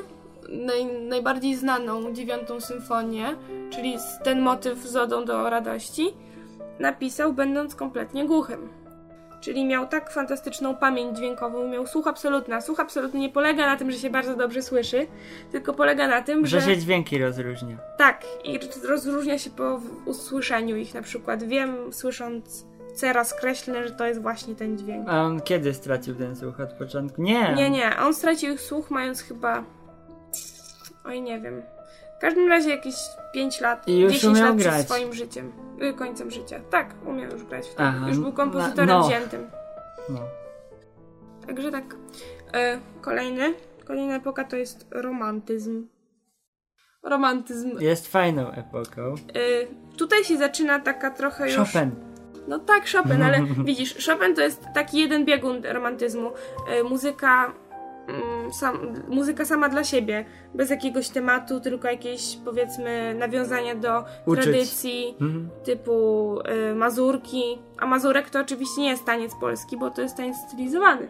naj, 0.50 0.86
najbardziej 0.86 1.56
znaną 1.56 2.14
dziewiątą 2.14 2.62
symfonię, 2.62 3.36
czyli 3.70 3.98
ten 4.24 4.42
motyw 4.42 4.80
z 4.80 4.96
Odą 4.96 5.26
do 5.26 5.50
radości, 5.50 6.14
napisał 6.80 7.34
będąc 7.34 7.76
kompletnie 7.76 8.26
głuchym. 8.26 8.70
Czyli 9.42 9.66
miał 9.66 9.88
tak 9.88 10.12
fantastyczną 10.12 10.76
pamięć 10.76 11.18
dźwiękową, 11.18 11.68
miał 11.68 11.88
słuch 11.88 12.08
absolutny. 12.08 12.62
Słuch 12.62 12.80
absolutny 12.80 13.20
nie 13.20 13.30
polega 13.30 13.66
na 13.66 13.78
tym, 13.78 13.92
że 13.92 13.98
się 13.98 14.10
bardzo 14.10 14.36
dobrze 14.36 14.62
słyszy, 14.62 15.08
tylko 15.52 15.74
polega 15.74 16.08
na 16.08 16.22
tym, 16.22 16.46
Że 16.46 16.62
że... 16.62 16.68
się 16.68 16.78
dźwięki 16.78 17.18
rozróżnia. 17.18 17.78
Tak, 17.98 18.26
i 18.44 18.60
rozróżnia 18.88 19.38
się 19.38 19.50
po 19.50 19.82
usłyszeniu 20.06 20.76
ich 20.76 20.94
na 20.94 21.02
przykład. 21.02 21.44
Wiem, 21.44 21.94
słysząc 21.94 22.66
cera 22.96 23.24
skreślne, 23.24 23.88
że 23.88 23.94
to 23.94 24.06
jest 24.06 24.22
właśnie 24.22 24.56
ten 24.56 24.78
dźwięk. 24.78 25.10
A 25.10 25.22
on 25.22 25.42
kiedy 25.42 25.74
stracił 25.74 26.16
ten 26.16 26.36
słuch? 26.36 26.60
Od 26.60 26.74
początku? 26.74 27.22
Nie. 27.22 27.54
Nie, 27.54 27.70
nie, 27.70 27.98
on 27.98 28.14
stracił 28.14 28.58
słuch 28.58 28.92
mając 28.92 29.22
chyba. 29.22 29.64
Oj, 31.06 31.22
nie 31.22 31.42
wiem. 31.42 31.64
W 32.18 32.22
każdym 32.22 32.50
razie 32.50 32.70
jakieś 32.70 32.96
5 33.34 33.62
lat, 33.62 33.88
I 33.88 34.00
już 34.00 34.14
10 34.14 34.34
umiał 34.38 34.48
lat 34.48 34.58
grać. 34.58 34.74
przed 34.74 34.88
swoim 34.88 35.14
życiem, 35.14 35.52
y, 35.82 35.94
końcem 35.94 36.32
życia. 36.32 36.60
Tak, 36.70 36.96
umiał 37.06 37.32
już 37.32 37.44
grać 37.44 37.66
wtedy. 37.68 37.84
Aha, 37.84 38.08
już 38.08 38.18
był 38.18 38.30
no, 38.30 38.36
kompozytorem 38.36 38.90
no. 38.90 39.08
wziętym. 39.08 39.48
No. 40.10 40.20
Także 41.48 41.72
tak. 41.72 41.96
E, 42.54 42.80
kolejny, 43.02 43.54
kolejna 43.86 44.16
epoka 44.16 44.44
to 44.44 44.56
jest 44.56 44.88
romantyzm. 44.92 45.88
Romantyzm. 47.04 47.80
Jest 47.80 48.08
fajną 48.08 48.52
epoką. 48.52 49.02
E, 49.12 49.96
tutaj 49.98 50.24
się 50.24 50.38
zaczyna 50.38 50.80
taka 50.80 51.12
trochę 51.12 51.46
już... 51.46 51.56
Chopin. 51.56 52.15
No 52.48 52.60
tak, 52.60 52.84
Chopin, 52.92 53.22
ale 53.22 53.38
widzisz, 53.66 54.06
Chopin 54.08 54.36
to 54.36 54.42
jest 54.42 54.64
taki 54.74 54.98
jeden 55.00 55.26
biegun 55.26 55.62
romantyzmu. 55.66 56.32
E, 56.70 56.84
muzyka, 56.84 57.52
mm, 58.08 58.54
sam, 58.54 58.94
muzyka 59.08 59.46
sama 59.46 59.70
dla 59.70 59.84
siebie, 59.84 60.26
bez 60.54 60.70
jakiegoś 60.70 61.10
tematu, 61.10 61.60
tylko 61.60 61.88
jakieś 61.88 62.38
powiedzmy 62.46 63.16
nawiązania 63.20 63.76
do 63.76 64.04
Uczyć. 64.26 64.44
tradycji 64.44 65.16
Mhm. 65.22 65.50
typu 65.64 66.40
e, 66.46 66.76
mazurki. 66.76 67.44
A 67.80 67.86
mazurek 67.86 68.30
to 68.30 68.40
oczywiście 68.40 68.82
nie 68.82 68.90
jest 68.90 69.06
taniec 69.06 69.32
polski, 69.36 69.78
bo 69.78 69.90
to 69.90 70.02
jest 70.02 70.18
taniec 70.18 70.38
stylizowany. 70.48 71.08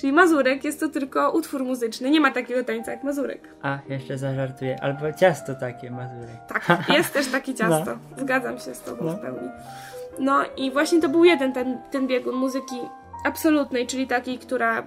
Czyli 0.00 0.12
mazurek 0.12 0.64
jest 0.64 0.80
to 0.80 0.88
tylko 0.88 1.30
utwór 1.30 1.64
muzyczny, 1.64 2.10
nie 2.10 2.20
ma 2.20 2.30
takiego 2.30 2.64
tańca 2.64 2.90
jak 2.90 3.04
mazurek. 3.04 3.48
A, 3.62 3.78
jeszcze 3.88 4.18
zażartuję. 4.18 4.82
Albo 4.82 5.12
ciasto 5.12 5.54
takie, 5.54 5.90
mazurek. 5.90 6.36
Tak, 6.48 6.68
jest 6.98 7.12
też 7.12 7.26
takie 7.28 7.54
ciasto. 7.54 7.98
Zgadzam 8.16 8.58
się 8.58 8.74
z 8.74 8.80
tobą 8.80 9.04
No. 9.04 9.12
w 9.12 9.20
pełni. 9.20 9.48
No 10.20 10.40
i 10.56 10.70
właśnie 10.70 11.00
to 11.00 11.08
był 11.08 11.24
jeden 11.24 11.52
ten, 11.52 11.78
ten 11.90 12.06
biegun 12.06 12.34
muzyki 12.34 12.76
absolutnej, 13.24 13.86
czyli 13.86 14.06
takiej, 14.06 14.38
która, 14.38 14.86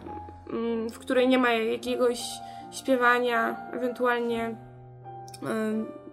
mm, 0.54 0.90
w 0.90 1.00
której 1.00 1.28
nie 1.28 1.38
ma 1.38 1.52
jakiegoś 1.52 2.24
śpiewania, 2.72 3.56
ewentualnie 3.74 4.56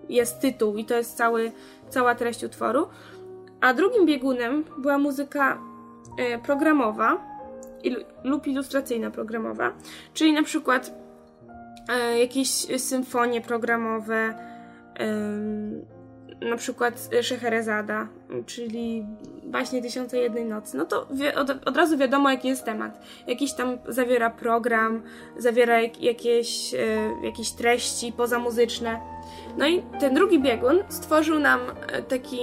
jest 0.08 0.40
tytuł 0.40 0.76
i 0.76 0.84
to 0.84 0.94
jest 0.94 1.16
cały, 1.16 1.52
cała 1.88 2.14
treść 2.14 2.44
utworu. 2.44 2.88
A 3.60 3.74
drugim 3.74 4.06
biegunem 4.06 4.64
była 4.78 4.98
muzyka 4.98 5.58
e, 6.18 6.38
programowa 6.38 7.38
lub 8.24 8.46
ilustracyjna 8.46 9.10
programowa, 9.10 9.72
czyli 10.14 10.32
na 10.32 10.42
przykład 10.42 10.92
e, 11.88 12.18
jakieś 12.18 12.48
symfonie 12.78 13.40
programowe, 13.40 14.34
na 16.40 16.56
przykład 16.56 17.10
Szeherezada, 17.22 18.08
czyli 18.46 19.06
właśnie 19.50 19.82
Tysiące 19.82 20.18
Jednej 20.18 20.44
Nocy, 20.44 20.76
no 20.76 20.84
to 20.84 21.06
od, 21.36 21.68
od 21.68 21.76
razu 21.76 21.98
wiadomo, 21.98 22.30
jaki 22.30 22.48
jest 22.48 22.64
temat. 22.64 23.00
Jakiś 23.26 23.52
tam 23.52 23.78
zawiera 23.88 24.30
program, 24.30 25.02
zawiera 25.36 25.80
jak, 25.80 26.02
jakieś, 26.02 26.74
e, 26.74 26.78
jakieś 27.22 27.50
treści 27.50 28.12
pozamuzyczne. 28.12 29.00
No 29.58 29.66
i 29.66 29.82
ten 30.00 30.14
drugi 30.14 30.40
biegun 30.40 30.78
stworzył 30.88 31.38
nam 31.38 31.60
e, 31.86 32.02
taki, 32.02 32.38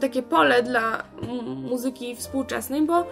takie 0.00 0.22
pole 0.22 0.62
dla 0.62 1.04
muzyki 1.70 2.16
współczesnej, 2.16 2.82
bo 2.82 3.06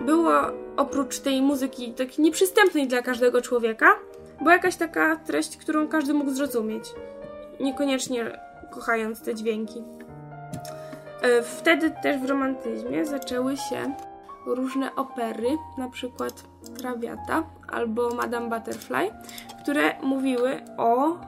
było 0.00 0.32
oprócz 0.76 1.18
tej 1.18 1.42
muzyki 1.42 1.92
tak 1.92 2.18
nieprzystępnej 2.18 2.88
dla 2.88 3.02
każdego 3.02 3.42
człowieka, 3.42 3.86
była 4.38 4.52
jakaś 4.52 4.76
taka 4.76 5.16
treść, 5.16 5.56
którą 5.56 5.88
każdy 5.88 6.14
mógł 6.14 6.30
zrozumieć. 6.30 6.84
Niekoniecznie 7.60 8.38
kochając 8.74 9.22
te 9.22 9.34
dźwięki. 9.34 9.82
E, 11.22 11.42
Wtedy 11.42 11.90
też 12.02 12.20
w 12.20 12.28
romantyzmie 12.28 13.06
zaczęły 13.06 13.56
się 13.56 13.94
różne 14.46 14.94
opery, 14.94 15.48
na 15.78 15.88
przykład 15.88 16.44
Traviata 16.78 17.42
albo 17.68 18.14
Madame 18.14 18.48
Butterfly, 18.48 19.10
które 19.62 20.00
mówiły 20.02 20.60
o 20.76 21.18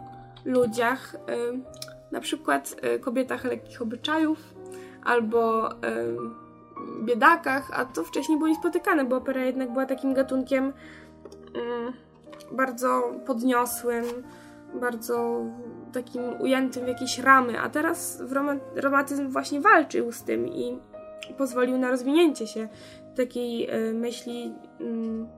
ludziach, 0.44 1.14
e, 1.14 1.18
na 2.12 2.20
przykład 2.20 2.76
e, 2.82 2.98
kobietach 2.98 3.44
lekkich 3.44 3.82
obyczajów 3.82 4.54
albo 5.04 5.68
biedakach, 7.04 7.70
a 7.72 7.84
to 7.84 8.04
wcześniej 8.04 8.38
było 8.38 8.48
niespotykane, 8.48 9.04
bo 9.04 9.16
opera 9.16 9.44
jednak 9.44 9.72
była 9.72 9.86
takim 9.86 10.14
gatunkiem 10.14 10.72
mm, 11.54 11.92
bardzo 12.52 13.12
podniosłym, 13.26 14.04
bardzo 14.80 15.44
takim 15.94 16.40
ujętym 16.40 16.84
w 16.84 16.88
jakieś 16.88 17.18
ramy, 17.18 17.60
a 17.60 17.68
teraz 17.68 18.22
romantyzm 18.74 19.28
właśnie 19.28 19.60
walczył 19.60 20.12
z 20.12 20.22
tym 20.22 20.48
i 20.48 20.78
pozwolił 21.38 21.78
na 21.78 21.90
rozwinięcie 21.90 22.46
się 22.46 22.68
takiej 23.16 23.70
e, 23.70 23.92
myśli 23.92 24.54
mm, 24.80 25.28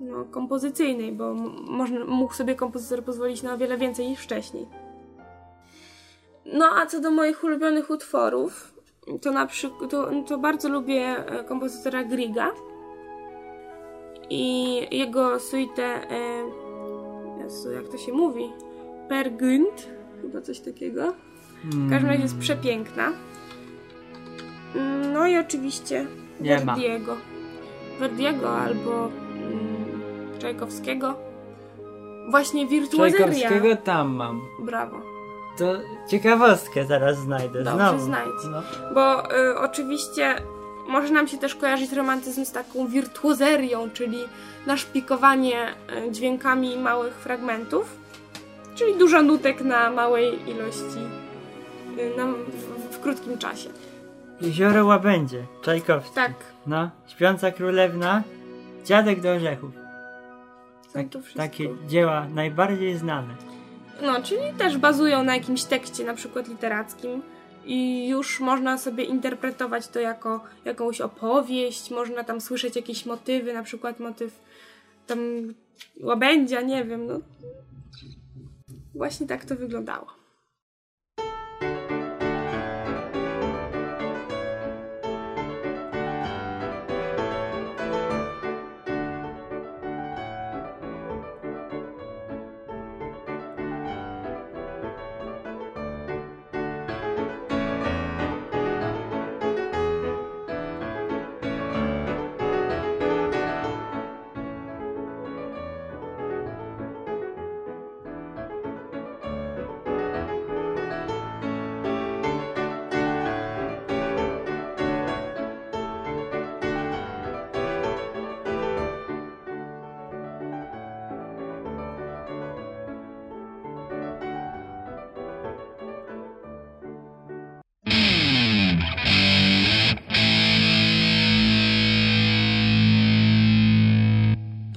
no, 0.00 0.24
kompozycyjnej, 0.24 1.12
bo 1.12 1.34
można, 1.68 2.04
mógł 2.04 2.34
sobie 2.34 2.54
kompozytor 2.54 3.04
pozwolić 3.04 3.42
na 3.42 3.54
o 3.54 3.58
wiele 3.58 3.76
więcej 3.76 4.08
niż 4.08 4.20
wcześniej. 4.20 4.66
No 6.52 6.64
a 6.76 6.86
co 6.86 7.00
do 7.00 7.10
moich 7.10 7.44
ulubionych 7.44 7.90
utworów, 7.90 8.74
to 9.22 9.32
na 9.32 9.48
to, 9.90 10.10
to 10.26 10.38
bardzo 10.38 10.68
lubię 10.68 11.26
e, 11.26 11.44
kompozytora 11.44 12.04
Griga 12.04 12.52
i 14.30 14.74
jego 14.98 15.40
suite 15.40 16.10
e, 16.10 16.68
jak 17.74 17.88
to 17.88 17.98
się 17.98 18.12
mówi? 18.12 18.52
Per 19.08 19.32
Günd, 19.32 19.88
chyba 20.22 20.40
coś 20.40 20.60
takiego. 20.60 21.14
W 21.64 21.90
każdym 21.90 22.10
razie 22.10 22.22
jest 22.22 22.38
przepiękna. 22.38 23.12
No 25.12 25.26
i 25.26 25.38
oczywiście 25.38 26.06
Nie 26.40 26.64
ma. 26.64 26.74
Verdiego. 26.74 27.16
Verdiego 28.00 28.58
albo 28.58 29.06
mm, 29.06 30.38
Czajkowskiego. 30.38 31.14
Właśnie 32.30 32.66
wirtuozeria. 32.66 33.26
Czajkowskiego 33.26 33.76
tam 33.76 34.08
mam. 34.14 34.40
Brawo. 34.60 35.00
To 35.58 35.64
ciekawostkę 36.10 36.84
zaraz 36.86 37.18
znajdę. 37.18 37.62
Dobrze, 37.64 37.88
Znowu. 37.88 38.04
znajdź. 38.04 38.44
No. 38.50 38.62
Bo 38.94 39.34
y, 39.36 39.58
oczywiście 39.58 40.34
może 40.88 41.12
nam 41.12 41.28
się 41.28 41.38
też 41.38 41.54
kojarzyć 41.54 41.92
romantyzm 41.92 42.44
z 42.44 42.52
taką 42.52 42.86
wirtuozerią, 42.86 43.90
czyli 43.90 44.18
naszpikowanie 44.66 45.74
y, 46.08 46.12
dźwiękami 46.12 46.76
małych 46.78 47.14
fragmentów, 47.14 47.96
czyli 48.78 48.98
dużo 48.98 49.22
nutek 49.22 49.60
na 49.60 49.90
małej 49.90 50.50
ilości, 50.50 50.98
y, 51.98 52.16
na, 52.16 52.26
w, 52.26 52.94
w 52.96 53.00
krótkim 53.00 53.38
czasie. 53.38 53.68
Jezioro 54.40 54.86
Łabędzie. 54.86 55.46
Czajkowski. 55.62 56.14
Tak, 56.14 56.32
No. 56.66 56.90
Śpiąca 57.06 57.50
Królewna. 57.50 58.22
Dziadek 58.84 59.20
do 59.20 59.30
orzechów. 59.30 59.70
Tak, 60.92 61.06
takie 61.36 61.68
dzieła 61.88 62.26
najbardziej 62.34 62.96
znane. 62.96 63.34
No, 64.02 64.22
czyli 64.22 64.52
też 64.58 64.78
bazują 64.78 65.24
na 65.24 65.34
jakimś 65.34 65.64
tekście, 65.64 66.04
na 66.04 66.14
przykład 66.14 66.48
literackim. 66.48 67.22
I 67.64 68.08
już 68.08 68.40
można 68.40 68.78
sobie 68.78 69.04
interpretować 69.04 69.88
to 69.88 70.00
jako 70.00 70.40
jakąś 70.64 71.00
opowieść, 71.00 71.90
można 71.90 72.24
tam 72.24 72.40
słyszeć 72.40 72.76
jakieś 72.76 73.06
motywy, 73.06 73.52
na 73.54 73.62
przykład 73.62 74.00
motyw 74.00 74.40
tam 75.06 75.18
łabędzia, 76.00 76.60
nie 76.60 76.84
wiem, 76.84 77.06
no. 77.06 77.20
Właśnie 78.98 79.26
tak 79.26 79.44
to 79.44 79.56
wyglądało. 79.56 80.17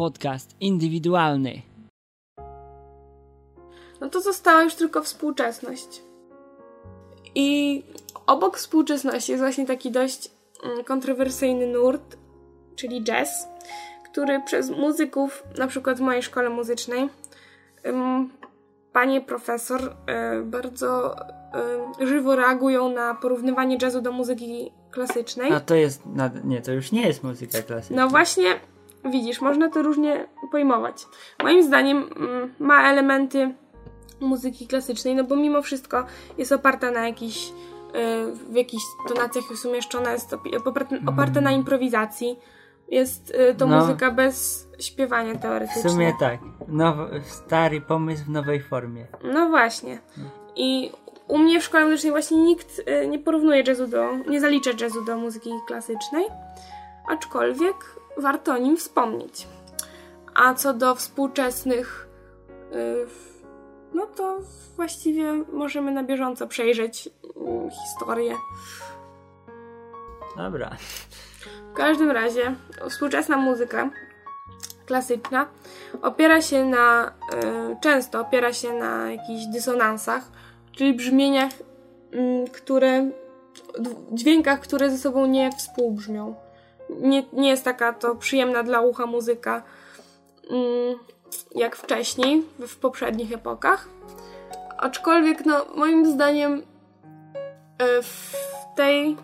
Podcast 0.01 0.55
indywidualny. 0.60 1.62
No 4.00 4.10
to 4.10 4.22
została 4.22 4.63
już 4.63 4.75
tylko 4.75 5.03
współczesność. 5.03 6.01
I 7.36 7.84
obok 8.27 8.58
współczesności 8.58 9.31
jest 9.31 9.43
właśnie 9.43 9.65
taki 9.65 9.91
dość 9.91 10.31
mm, 10.63 10.84
kontrowersyjny 10.84 11.67
nurt, 11.67 12.17
czyli 12.75 13.03
jazz, 13.03 13.48
który 14.12 14.41
przez 14.46 14.70
muzyków, 14.70 15.43
na 15.58 15.67
przykład 15.67 15.98
w 15.98 16.01
mojej 16.01 16.24
szkole 16.24 16.50
muzycznej, 16.50 17.10
panie 18.93 19.22
profesor 19.22 19.96
e, 20.05 20.41
bardzo 20.41 21.15
e, 22.01 22.08
żywo 22.08 22.36
reagują 22.36 22.89
na 22.89 23.15
porównywanie 23.15 23.77
jazzu 23.81 24.01
do 24.01 24.12
muzyki 24.12 24.72
klasycznej. 24.91 25.53
A 25.53 25.60
to 25.60 25.75
jest, 25.75 26.03
nie, 26.43 26.62
to 26.62 26.72
już 26.72 26.91
nie 26.91 27.08
jest 27.08 27.24
muzyka 27.24 27.62
klasyczna. 27.62 28.03
No 28.03 28.10
właśnie, 28.10 28.60
widzisz, 29.05 29.41
można 29.41 29.70
to 29.70 29.81
różnie 29.81 30.27
pojmować. 30.51 31.05
Moim 31.43 31.63
zdaniem 31.63 31.98
mm, 31.98 32.53
ma 32.60 32.91
elementy 32.91 33.53
muzyki 34.20 34.67
klasycznej, 34.67 35.15
no 35.15 35.24
bo 35.24 35.36
mimo 35.36 35.62
wszystko 35.62 36.05
jest 36.38 36.51
oparta 36.51 36.91
na 36.91 37.08
jakichś 37.08 37.50
e, 37.93 38.31
w 38.31 38.55
jakichś 38.55 38.84
tonacjach 39.08 39.50
jest 39.51 39.65
umieszczona, 39.65 40.12
jest 40.12 40.36
oparta 41.08 41.41
na 41.41 41.51
improwizacji. 41.51 42.39
Jest 42.88 43.34
to 43.58 43.67
no, 43.67 43.79
muzyka 43.79 44.12
bez 44.12 44.67
śpiewania 44.79 45.36
teoretycznie. 45.36 45.84
W 45.84 45.91
sumie 45.91 46.13
tak. 46.20 46.39
Nowy, 46.67 47.22
stary 47.25 47.81
pomysł 47.81 48.24
w 48.24 48.29
nowej 48.29 48.62
formie. 48.62 49.08
No 49.24 49.50
właśnie. 49.50 50.00
I 50.55 50.91
u 51.27 51.38
mnie 51.38 51.60
w 51.60 51.63
szkole 51.63 51.86
muzycznej 51.86 52.12
właśnie 52.12 52.38
nikt 52.38 52.79
y, 52.79 53.08
nie 53.08 53.20
porównuje 53.20 53.63
jazzu 53.67 53.88
do, 53.88 54.17
nie 54.29 54.41
zalicza 54.41 54.72
jazzu 54.81 55.05
do 55.05 55.17
muzyki 55.17 55.50
klasycznej, 55.67 56.25
aczkolwiek 57.08 57.75
warto 58.18 58.53
o 58.53 58.58
nim 58.58 58.77
wspomnieć. 58.77 59.48
A 60.34 60.53
co 60.53 60.74
do 60.74 60.96
współczesnych, 60.96 62.08
y, 62.75 63.06
no 63.94 64.06
to 64.06 64.38
właściwie 64.75 65.34
możemy 65.34 65.91
na 65.91 66.03
bieżąco 66.03 66.48
przejrzeć 66.48 67.08
y, 67.08 67.12
historię. 67.70 68.36
Dobra. 70.38 70.72
W 71.72 71.74
każdym 71.74 72.12
razie 72.12 72.56
współczesna 72.89 73.38
muzyka 73.38 73.89
klasyczna 74.86 75.48
opiera 76.01 76.41
się 76.41 76.65
na, 76.65 77.12
często 77.82 78.22
opiera 78.22 78.53
się 78.53 78.74
na 78.74 79.12
jakichś 79.12 79.46
dysonansach, 79.46 80.24
czyli 80.72 80.94
brzmieniach, 80.94 81.51
mm, 82.12 82.48
które, 82.48 83.12
dźwiękach, 84.12 84.60
które 84.60 84.89
ze 84.89 84.98
sobą 84.98 85.25
nie 85.25 85.51
współbrzmią. 85.51 86.36
Nie, 87.00 87.24
nie 87.33 87.50
jest 87.50 87.65
taka 87.65 87.93
to 87.93 88.15
przyjemna 88.15 88.63
dla 88.63 88.81
ucha 88.81 89.05
muzyka 89.05 89.63
mm, 90.50 91.00
jak 91.55 91.75
wcześniej, 91.75 92.43
w 92.60 92.75
poprzednich 92.75 93.33
epokach. 93.33 93.88
Aczkolwiek, 94.77 95.45
no, 95.45 95.65
moim 95.75 96.05
zdaniem 96.05 96.62
e, 97.77 98.01
w 98.01 98.36
tej 98.75 99.17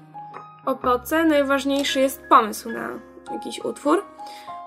epoce 0.68 1.26
najważniejszy 1.26 2.00
jest 2.00 2.22
pomysł 2.30 2.70
na 2.70 2.90
jakiś 3.32 3.66
utwór. 3.66 4.04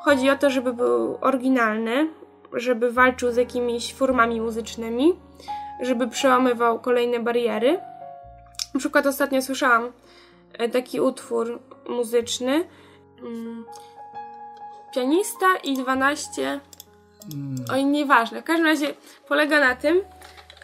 Chodzi 0.03 0.31
o 0.31 0.37
to, 0.37 0.51
żeby 0.51 0.73
był 0.73 1.19
oryginalny, 1.21 2.09
żeby 2.53 2.93
walczył 2.93 3.33
z 3.33 3.37
jakimiś 3.37 3.95
formami 3.95 4.41
muzycznymi, 4.41 5.19
żeby 5.81 6.09
przełamywał 6.09 6.79
kolejne 6.79 7.21
bariery. 7.21 7.81
Na 8.75 8.81
przykład 8.81 9.07
ostatnio 9.07 9.43
słyszałam 9.43 9.93
e, 10.53 10.69
taki 10.69 11.01
utwór 11.01 11.59
muzyczny. 11.89 12.65
Mm, 13.23 13.65
pianista 14.95 15.47
i 15.65 15.75
12. 15.75 16.61
Mm. 17.35 17.65
Oj, 17.73 17.85
nieważne. 17.85 18.43
W 18.43 18.45
każdym 18.45 18.67
razie 18.67 18.95
polega 19.29 19.61
na 19.61 19.77
tym, 19.77 20.03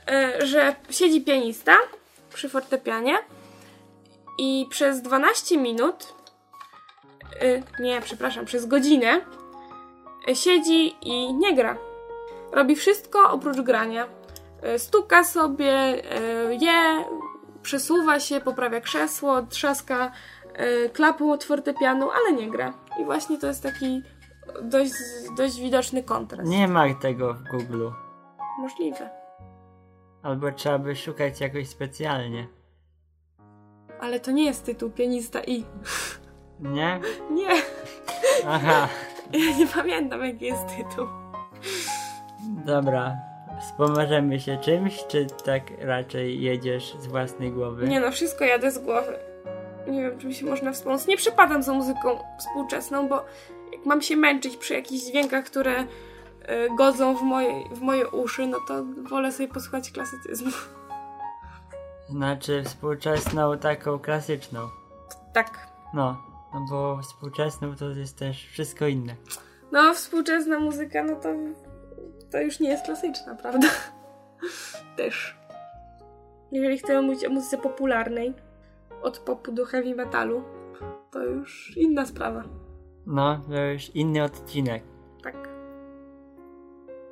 e, 0.09 0.47
że 0.47 0.75
siedzi 0.91 1.21
pianista 1.21 1.77
przy 2.35 2.49
fortepianie 2.49 3.19
i 4.39 4.67
przez 4.71 5.03
12 5.03 5.59
minut, 5.59 6.15
e, 7.41 7.63
nie, 7.83 8.01
przepraszam, 8.01 8.45
przez 8.45 8.67
godzinę 8.67 9.21
siedzi 10.35 10.97
i 11.03 11.35
nie 11.35 11.55
gra. 11.55 11.77
Robi 12.53 12.77
wszystko 12.77 13.31
oprócz 13.31 13.61
grania. 13.61 14.07
Stuka 14.79 15.25
sobie, 15.25 16.03
je, 16.61 17.05
przesuwa 17.63 18.21
się, 18.21 18.41
poprawia 18.41 18.81
krzesło, 18.81 19.43
trzaska 19.43 20.13
klapą 20.93 21.33
od 21.33 21.45
fortepianu, 21.45 22.11
ale 22.11 22.33
nie 22.33 22.51
gra. 22.51 22.75
I 23.01 23.05
właśnie 23.05 23.39
to 23.39 23.47
jest 23.47 23.63
taki 23.63 24.03
dość, 24.63 24.93
dość 25.37 25.61
widoczny 25.61 26.03
kontrast. 26.03 26.51
Nie 26.51 26.69
ma 26.69 26.95
tego 26.95 27.35
w 27.35 27.43
Google. 27.43 27.89
Możliwe. 28.59 29.11
Albo 30.23 30.53
trzeba 30.53 30.79
by 30.79 30.97
szukać 30.97 31.41
jakoś 31.41 31.69
specjalnie. 31.69 32.47
Ale 34.01 34.21
to 34.21 34.31
nie 34.31 34.45
jest 34.45 34.65
tytuł 34.65 34.91
Pianista 34.91 35.41
I. 35.41 35.65
Nie? 36.61 37.01
Nie. 37.39 37.49
Aha. 38.47 38.89
Ja 39.33 39.59
nie 39.59 39.67
pamiętam 39.67 40.25
jaki 40.25 40.45
jest 40.45 40.67
tytuł. 40.77 41.07
Dobra, 42.67 43.17
Wspomożemy 43.61 44.41
się 44.41 44.57
czymś, 44.57 45.05
czy 45.09 45.27
tak 45.45 45.63
raczej 45.81 46.43
jedziesz 46.43 46.97
z 47.01 47.07
własnej 47.07 47.53
głowy? 47.53 47.89
Nie 47.89 48.01
no, 48.01 48.11
wszystko 48.11 48.45
jadę 48.45 48.71
z 48.71 48.79
głowy. 48.79 49.19
Nie 49.87 50.03
wiem, 50.03 50.19
czym 50.19 50.33
się 50.33 50.47
można 50.47 50.73
wspomóc. 50.73 51.07
Nie 51.07 51.17
przypadam 51.17 51.63
za 51.63 51.73
muzyką 51.73 52.19
współczesną, 52.39 53.09
bo 53.09 53.25
jak 53.73 53.87
mam 53.87 54.03
się 54.03 54.17
męczyć 54.17 54.57
przy 54.57 54.75
jakichś 54.75 55.05
dźwiękach, 55.05 55.45
które 55.45 55.83
y, 55.83 55.87
godzą 56.77 57.17
w 57.17 57.23
moje, 57.23 57.65
w 57.71 57.81
moje 57.81 58.09
uszy, 58.09 58.47
no 58.47 58.59
to 58.69 58.85
wolę 58.85 59.33
sobie 59.33 59.49
posłuchać 59.49 59.91
klasycyzmu. 59.91 60.51
Znaczy 62.09 62.63
współczesną 62.65 63.59
taką 63.59 63.99
klasyczną. 63.99 64.69
Tak. 65.33 65.67
No, 65.95 66.23
no 66.55 66.67
bo 66.71 66.99
współczesną 67.03 67.77
to 67.77 67.91
jest 67.91 68.19
też 68.19 68.47
wszystko 68.47 68.87
inne. 68.87 69.15
No, 69.73 69.95
współczesna 69.95 70.59
muzyka, 70.59 71.05
no 71.05 71.17
to 71.17 71.29
to 72.31 72.41
już 72.41 72.61
nie 72.61 72.69
jest 72.69 72.85
klasyczna, 72.85 73.35
prawda? 73.35 73.69
Też. 74.97 75.37
Jeżeli 76.53 76.79
chcemy 76.79 77.03
mówić 77.03 77.25
o 77.25 77.31
muzyce 77.31 77.59
popularnej, 77.59 78.35
od 79.07 79.19
popu 79.19 79.53
do 79.53 79.65
heavy 79.65 79.95
metalu, 79.95 80.43
to 81.11 81.23
już 81.25 81.77
inna 81.77 82.07
sprawa. 82.07 82.43
No, 83.07 83.41
to 83.49 83.65
już 83.65 83.91
inny 83.95 84.23
odcinek. 84.23 84.83
Tak. 85.23 85.49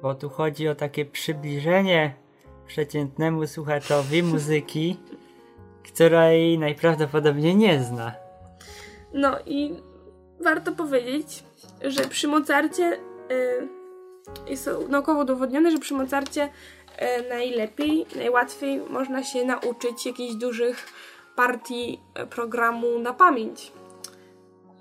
Bo 0.02 0.14
tu 0.14 0.28
chodzi 0.28 0.68
o 0.68 0.74
takie 0.74 1.04
przybliżenie 1.04 2.14
przeciętnemu 2.66 3.46
słuchaczowi 3.46 4.22
muzyki, 4.32 4.96
której 5.84 6.58
najprawdopodobniej 6.58 7.56
nie 7.56 7.82
zna. 7.82 8.12
No 9.12 9.36
i 9.46 9.74
warto 10.40 10.72
powiedzieć, 10.72 11.44
że 11.82 12.04
przy 12.04 12.28
Mozarcie 12.28 12.98
yy, 13.30 14.50
jest 14.50 14.70
naukowo 14.88 15.20
udowodnione, 15.20 15.70
że 15.70 15.78
przy 15.78 15.94
Mozarcie 15.94 16.48
e, 16.96 17.28
najlepiej, 17.28 18.06
najłatwiej 18.16 18.80
można 18.90 19.24
się 19.24 19.44
nauczyć 19.44 20.06
jakichś 20.06 20.34
dużych 20.34 20.86
partii 21.36 22.00
e, 22.14 22.26
programu 22.26 22.98
na 22.98 23.12
pamięć. 23.12 23.72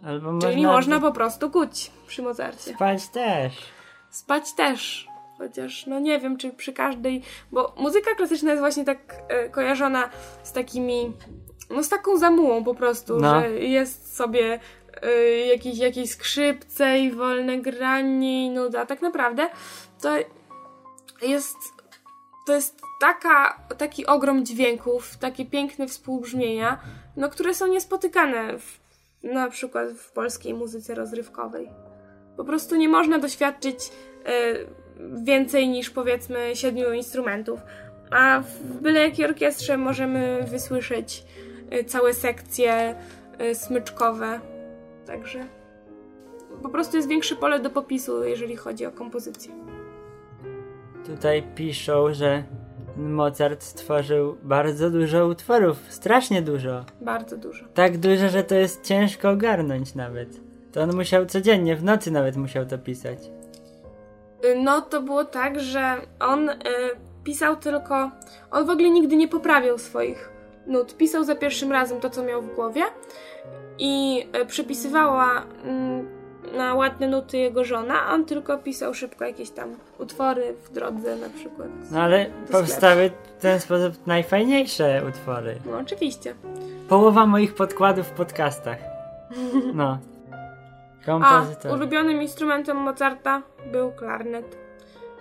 Albo 0.05 0.39
Czyli 0.39 0.55
można, 0.55 0.71
można 0.71 0.99
po 0.99 1.11
prostu 1.11 1.49
kuć 1.51 1.91
przy 2.07 2.21
Mozarcie. 2.21 2.73
Spać 2.73 3.07
też. 3.07 3.53
Spać 4.09 4.53
też. 4.53 5.07
Chociaż, 5.37 5.87
no 5.87 5.99
nie 5.99 6.19
wiem, 6.19 6.37
czy 6.37 6.49
przy 6.49 6.73
każdej. 6.73 7.21
Bo 7.51 7.73
muzyka 7.77 8.15
klasyczna 8.15 8.49
jest 8.49 8.61
właśnie 8.61 8.85
tak 8.85 8.99
e, 9.27 9.49
kojarzona 9.49 10.09
z 10.43 10.51
takimi. 10.51 11.13
No 11.69 11.83
z 11.83 11.89
taką 11.89 12.17
zamułą 12.17 12.63
po 12.63 12.75
prostu, 12.75 13.19
no. 13.19 13.41
że 13.41 13.49
jest 13.49 14.15
sobie 14.15 14.59
y, 15.05 15.45
jakieś, 15.45 15.77
jakieś 15.77 16.09
skrzypce 16.09 16.99
i 16.99 17.11
wolne 17.11 17.57
granie 17.57 18.45
i 18.45 18.49
nuda. 18.49 18.85
Tak 18.85 19.01
naprawdę 19.01 19.49
to 20.01 20.09
jest 21.21 21.57
to 22.45 22.53
jest 22.53 22.81
taka, 22.99 23.59
taki 23.77 24.05
ogrom 24.05 24.45
dźwięków, 24.45 25.17
takie 25.17 25.45
piękne 25.45 25.87
współbrzmienia, 25.87 26.79
no, 27.17 27.29
które 27.29 27.53
są 27.53 27.67
niespotykane 27.67 28.59
w, 28.59 28.79
na 29.23 29.49
przykład 29.49 29.89
w 29.89 30.11
polskiej 30.11 30.53
muzyce 30.53 30.95
rozrywkowej. 30.95 31.69
Po 32.37 32.43
prostu 32.43 32.75
nie 32.75 32.89
można 32.89 33.19
doświadczyć 33.19 33.77
y, 33.79 33.89
więcej 35.23 35.67
niż 35.67 35.89
powiedzmy 35.89 36.55
siedmiu 36.55 36.93
instrumentów, 36.93 37.59
a 38.11 38.39
w 38.39 38.81
byle 38.81 38.99
jakiej 38.99 39.25
orkiestrze 39.25 39.77
możemy 39.77 40.45
wysłyszeć 40.47 41.23
y, 41.73 41.83
całe 41.83 42.13
sekcje 42.13 42.95
y, 43.41 43.55
smyczkowe 43.55 44.39
Także 45.05 45.45
po 46.63 46.69
prostu 46.69 46.97
jest 46.97 47.09
większe 47.09 47.35
pole 47.35 47.59
do 47.59 47.69
popisu, 47.69 48.23
jeżeli 48.23 48.55
chodzi 48.55 48.85
o 48.85 48.91
kompozycję. 48.91 49.72
Tutaj 51.05 51.43
piszą, 51.55 52.13
że 52.13 52.43
Mozart 52.97 53.63
stworzył 53.63 54.37
bardzo 54.43 54.89
dużo 54.89 55.27
utworów, 55.27 55.77
strasznie 55.89 56.41
dużo. 56.41 56.85
Bardzo 57.01 57.37
dużo. 57.37 57.65
Tak 57.73 57.97
dużo, 57.97 58.29
że 58.29 58.43
to 58.43 58.55
jest 58.55 58.83
ciężko 58.83 59.29
ogarnąć 59.29 59.95
nawet. 59.95 60.29
To 60.71 60.81
on 60.81 60.95
musiał 60.95 61.25
codziennie, 61.25 61.75
w 61.75 61.83
nocy 61.83 62.11
nawet 62.11 62.35
musiał 62.35 62.65
to 62.65 62.77
pisać. 62.77 63.19
Y, 64.45 64.55
no 64.55 64.81
to 64.81 65.01
było 65.01 65.25
tak, 65.25 65.59
że 65.59 65.95
on 66.19 66.49
y, 66.49 66.53
pisał 67.23 67.55
tylko. 67.55 68.11
On 68.51 68.65
w 68.65 68.69
ogóle 68.69 68.89
nigdy 68.89 69.15
nie 69.15 69.27
poprawiał 69.27 69.77
swoich 69.77 70.29
nut. 70.67 70.97
Pisał 70.97 71.23
za 71.23 71.35
pierwszym 71.35 71.71
razem 71.71 71.99
to, 71.99 72.09
co 72.09 72.23
miał 72.23 72.41
w 72.41 72.55
głowie 72.55 72.81
i 73.79 74.25
e, 74.33 74.45
przypisywała 74.45 75.45
mm, 75.63 76.07
na 76.57 76.73
ładne 76.73 77.07
nuty 77.07 77.37
jego 77.37 77.65
żona, 77.65 78.01
a 78.01 78.13
on 78.13 78.25
tylko 78.25 78.57
pisał 78.57 78.93
szybko 78.93 79.25
jakieś 79.25 79.49
tam 79.49 79.69
utwory 79.99 80.53
w 80.63 80.73
drodze 80.73 81.15
na 81.15 81.29
przykład. 81.29 81.67
No 81.91 82.01
ale 82.01 82.25
powstały 82.51 83.11
w 83.37 83.41
ten 83.41 83.59
sposób 83.59 84.07
najfajniejsze 84.07 85.01
utwory. 85.09 85.55
No 85.65 85.77
oczywiście. 85.77 86.35
Połowa 86.89 87.25
moich 87.25 87.55
podkładów 87.55 88.07
w 88.07 88.11
podcastach. 88.11 88.77
No. 89.73 89.99
A 91.01 91.05
Kompozytor. 91.05 91.71
ulubionym 91.71 92.21
instrumentem 92.21 92.77
Mozarta 92.77 93.41
był 93.71 93.91
klarnet. 93.91 94.57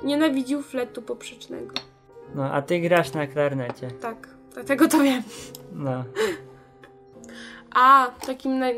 Nienawidził 0.03 0.63
fletu 0.63 1.03
poprzecznego. 1.03 1.75
No, 2.35 2.53
a 2.53 2.63
ty 2.63 2.81
grasz 2.81 3.13
na 3.13 3.27
klarnecie. 3.27 3.91
Tak, 3.91 4.29
dlatego 4.55 4.89
to 4.89 4.99
wiem. 4.99 5.23
No. 5.73 6.05
A 7.75 8.11
takim 8.27 8.59
naj, 8.59 8.77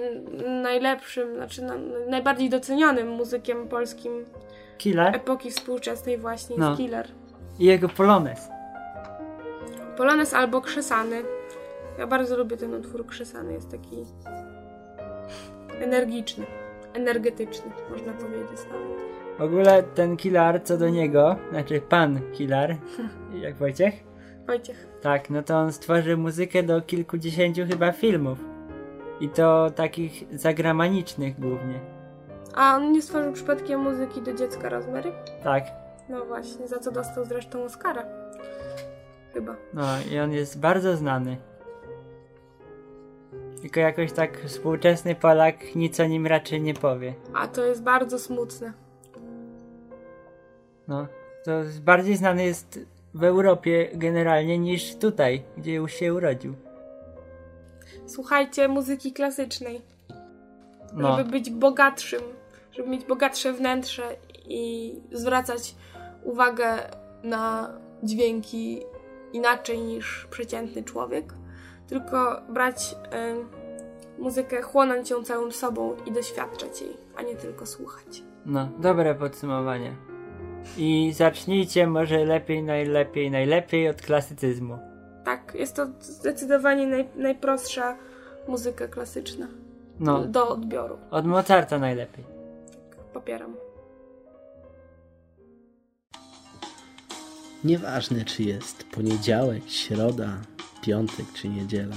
najlepszym, 0.62 1.34
znaczy 1.34 1.62
na, 1.62 1.74
najbardziej 2.08 2.50
docenionym 2.50 3.08
muzykiem 3.08 3.68
polskim 3.68 4.24
Killer 4.78 5.16
epoki 5.16 5.50
współczesnej 5.50 6.18
właśnie 6.18 6.56
No. 6.58 6.68
jest 6.68 6.80
Killer. 6.80 7.08
i 7.58 7.64
jego 7.64 7.88
Polones. 7.88 8.48
Polones 9.96 10.34
albo 10.34 10.60
Krzesany. 10.60 11.22
Ja 11.98 12.06
bardzo 12.06 12.36
lubię 12.36 12.56
ten 12.56 12.74
utwór 12.74 13.06
Krzesany, 13.06 13.52
jest 13.52 13.70
taki 13.70 13.96
energiczny, 15.80 16.46
energetyczny, 16.94 17.70
można 17.90 18.12
powiedzieć 18.12 18.60
nawet. 18.72 19.04
W 19.38 19.42
ogóle 19.42 19.82
ten 19.82 20.16
Killer, 20.16 20.60
co 20.64 20.76
do 20.76 20.88
niego, 20.88 21.36
znaczy 21.50 21.80
pan 21.88 22.20
Killer, 22.32 22.76
jak 23.42 23.54
Wojciech, 23.56 23.94
Wojciech. 24.46 24.86
tak, 25.00 25.30
no 25.30 25.42
to 25.42 25.56
on 25.58 25.72
stworzył 25.72 26.18
muzykę 26.18 26.62
do 26.62 26.80
kilkudziesięciu 26.82 27.62
chyba 27.70 27.92
filmów. 27.92 28.38
I 29.20 29.28
to 29.28 29.70
takich 29.70 30.24
zagranicznych 30.38 31.40
głównie. 31.40 31.80
A 32.54 32.76
on 32.76 32.92
nie 32.92 33.02
stworzył 33.02 33.32
przypadkiem 33.32 33.80
muzyki 33.80 34.22
do 34.22 34.34
dziecka 34.34 34.68
Rozmery? 34.68 35.12
Tak, 35.42 35.64
No 36.08 36.24
właśnie, 36.24 36.68
za 36.68 36.78
co 36.78 36.92
dostał 36.92 37.24
zresztą 37.24 37.64
Oscara. 37.64 38.04
Chyba. 39.34 39.56
no 39.74 39.82
i 40.12 40.18
on 40.18 40.32
jest 40.32 40.60
bardzo 40.60 40.96
znany. 40.96 41.36
Tylko 43.60 43.80
jakoś 43.80 44.12
tak 44.12 44.40
współczesny 44.40 45.14
Polak 45.14 45.74
nic 45.74 46.00
o 46.00 46.06
nim 46.06 46.26
raczej 46.26 46.60
nie 46.60 46.74
powie. 46.74 47.14
A 47.34 47.46
to 47.48 47.64
jest 47.64 47.82
bardzo 47.82 48.18
smutne. 48.18 48.72
No, 50.88 51.06
to 51.44 51.50
bardziej 51.84 52.16
znany 52.16 52.44
jest 52.44 52.80
w 53.14 53.24
Europie 53.24 53.88
generalnie 53.94 54.58
niż 54.58 54.96
tutaj, 54.96 55.42
gdzie 55.56 55.74
już 55.74 55.92
się 55.92 56.14
urodził. 56.14 56.54
Słuchajcie 58.06 58.68
muzyki 58.68 59.12
klasycznej, 59.12 59.80
No, 60.92 61.16
żeby 61.16 61.30
być 61.30 61.50
bogatszym, 61.50 62.20
żeby 62.72 62.88
mieć 62.88 63.04
bogatsze 63.04 63.52
wnętrze 63.52 64.02
i 64.48 64.94
zwracać 65.12 65.74
uwagę 66.24 66.78
na 67.22 67.70
dźwięki 68.02 68.80
inaczej 69.32 69.78
niż 69.78 70.26
przeciętny 70.30 70.82
człowiek, 70.82 71.32
tylko 71.88 72.42
brać 72.48 72.96
y, 74.18 74.22
muzykę, 74.22 74.62
chłonąć 74.62 75.10
ją 75.10 75.22
całym 75.22 75.52
sobą 75.52 75.96
i 76.06 76.12
doświadczać 76.12 76.80
jej, 76.82 76.96
a 77.16 77.22
nie 77.22 77.36
tylko 77.36 77.66
słuchać. 77.66 78.22
no, 78.46 78.68
dobre 78.78 79.14
podsumowanie. 79.14 79.96
I 80.78 81.12
zacznijcie 81.14 81.86
może 81.86 82.24
lepiej, 82.24 82.62
najlepiej, 82.62 83.30
najlepiej 83.30 83.88
od 83.88 84.02
klasycyzmu. 84.02 84.78
Tak, 85.24 85.52
jest 85.54 85.76
to 85.76 85.86
zdecydowanie 86.00 86.86
naj, 86.86 87.08
najprostsza 87.16 87.96
muzyka 88.48 88.88
klasyczna 88.88 89.46
No, 90.00 90.24
do 90.24 90.48
odbioru. 90.48 90.98
od 91.10 91.26
Mozarta 91.26 91.78
najlepiej. 91.78 92.24
Popieram. 93.12 93.54
Nieważne, 97.64 98.24
czy 98.24 98.42
jest 98.42 98.84
poniedziałek, 98.84 99.62
środa, 99.68 100.28
piątek 100.82 101.26
czy 101.34 101.48
niedziela. 101.48 101.96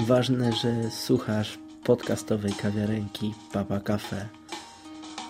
Ważne, 0.00 0.52
że 0.52 0.90
słuchasz 0.90 1.58
podcastowej 1.84 2.52
kawiarenki 2.52 3.34
Papa 3.52 3.80
Cafe. 3.80 4.28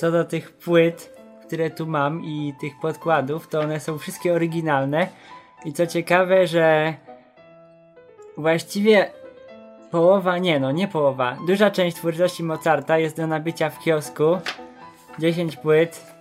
Co 0.00 0.10
do 0.10 0.24
tych 0.24 0.52
płyt, 0.52 1.16
które 1.46 1.70
tu 1.70 1.86
mam 1.86 2.24
i 2.24 2.54
tych 2.60 2.72
podkładów, 2.82 3.48
to 3.48 3.60
one 3.60 3.80
są 3.80 3.98
wszystkie 3.98 4.32
oryginalne. 4.32 5.08
I 5.64 5.72
co 5.72 5.86
ciekawe, 5.86 6.46
że 6.46 6.94
właściwie 8.36 9.10
połowa, 9.90 10.38
nie 10.38 10.60
no, 10.60 10.72
nie 10.72 10.88
połowa, 10.88 11.36
duża 11.46 11.70
część 11.70 11.96
twórczości 11.96 12.42
Mozarta 12.42 12.98
jest 12.98 13.16
do 13.16 13.26
nabycia 13.26 13.70
w 13.70 13.78
kiosku. 13.78 14.24
10 15.18 15.56
płyt 15.56 16.14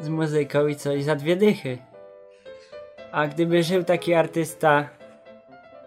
z 0.00 0.08
muzyką 0.08 0.66
i 0.66 0.76
coś 0.76 1.04
za 1.04 1.16
dwie 1.16 1.36
dychy. 1.36 1.78
A 3.12 3.26
gdyby 3.26 3.62
żył 3.62 3.84
taki 3.84 4.14
artysta 4.14 4.88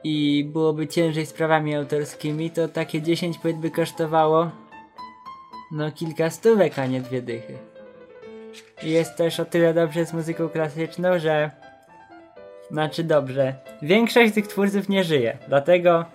i 0.04 0.45
byłoby 0.54 0.88
ciężej 0.88 1.26
z 1.26 1.34
prawami 1.34 1.76
autorskimi, 1.76 2.50
to 2.50 2.67
takie 2.67 3.02
10 3.02 3.38
płyt 3.38 3.58
by 3.58 3.71
kosztowało 3.71 4.52
no 5.72 5.92
kilka 5.92 6.30
stówek, 6.30 6.80
a 6.80 6.86
nie 6.86 7.02
dwie 7.02 7.22
dychy. 7.22 7.54
Jest 8.84 9.16
też 9.16 9.40
o 9.40 9.46
tyle 9.46 9.74
dobrze 9.74 10.06
z 10.06 10.14
muzyką 10.14 10.50
klasyczną, 10.50 11.20
że 11.20 11.52
znaczy 12.72 13.04
dobrze. 13.04 13.56
Większość 13.82 14.34
tych 14.34 14.48
twórców 14.48 14.90
nie 14.90 15.04
żyje, 15.04 15.38
dlatego 15.48 16.06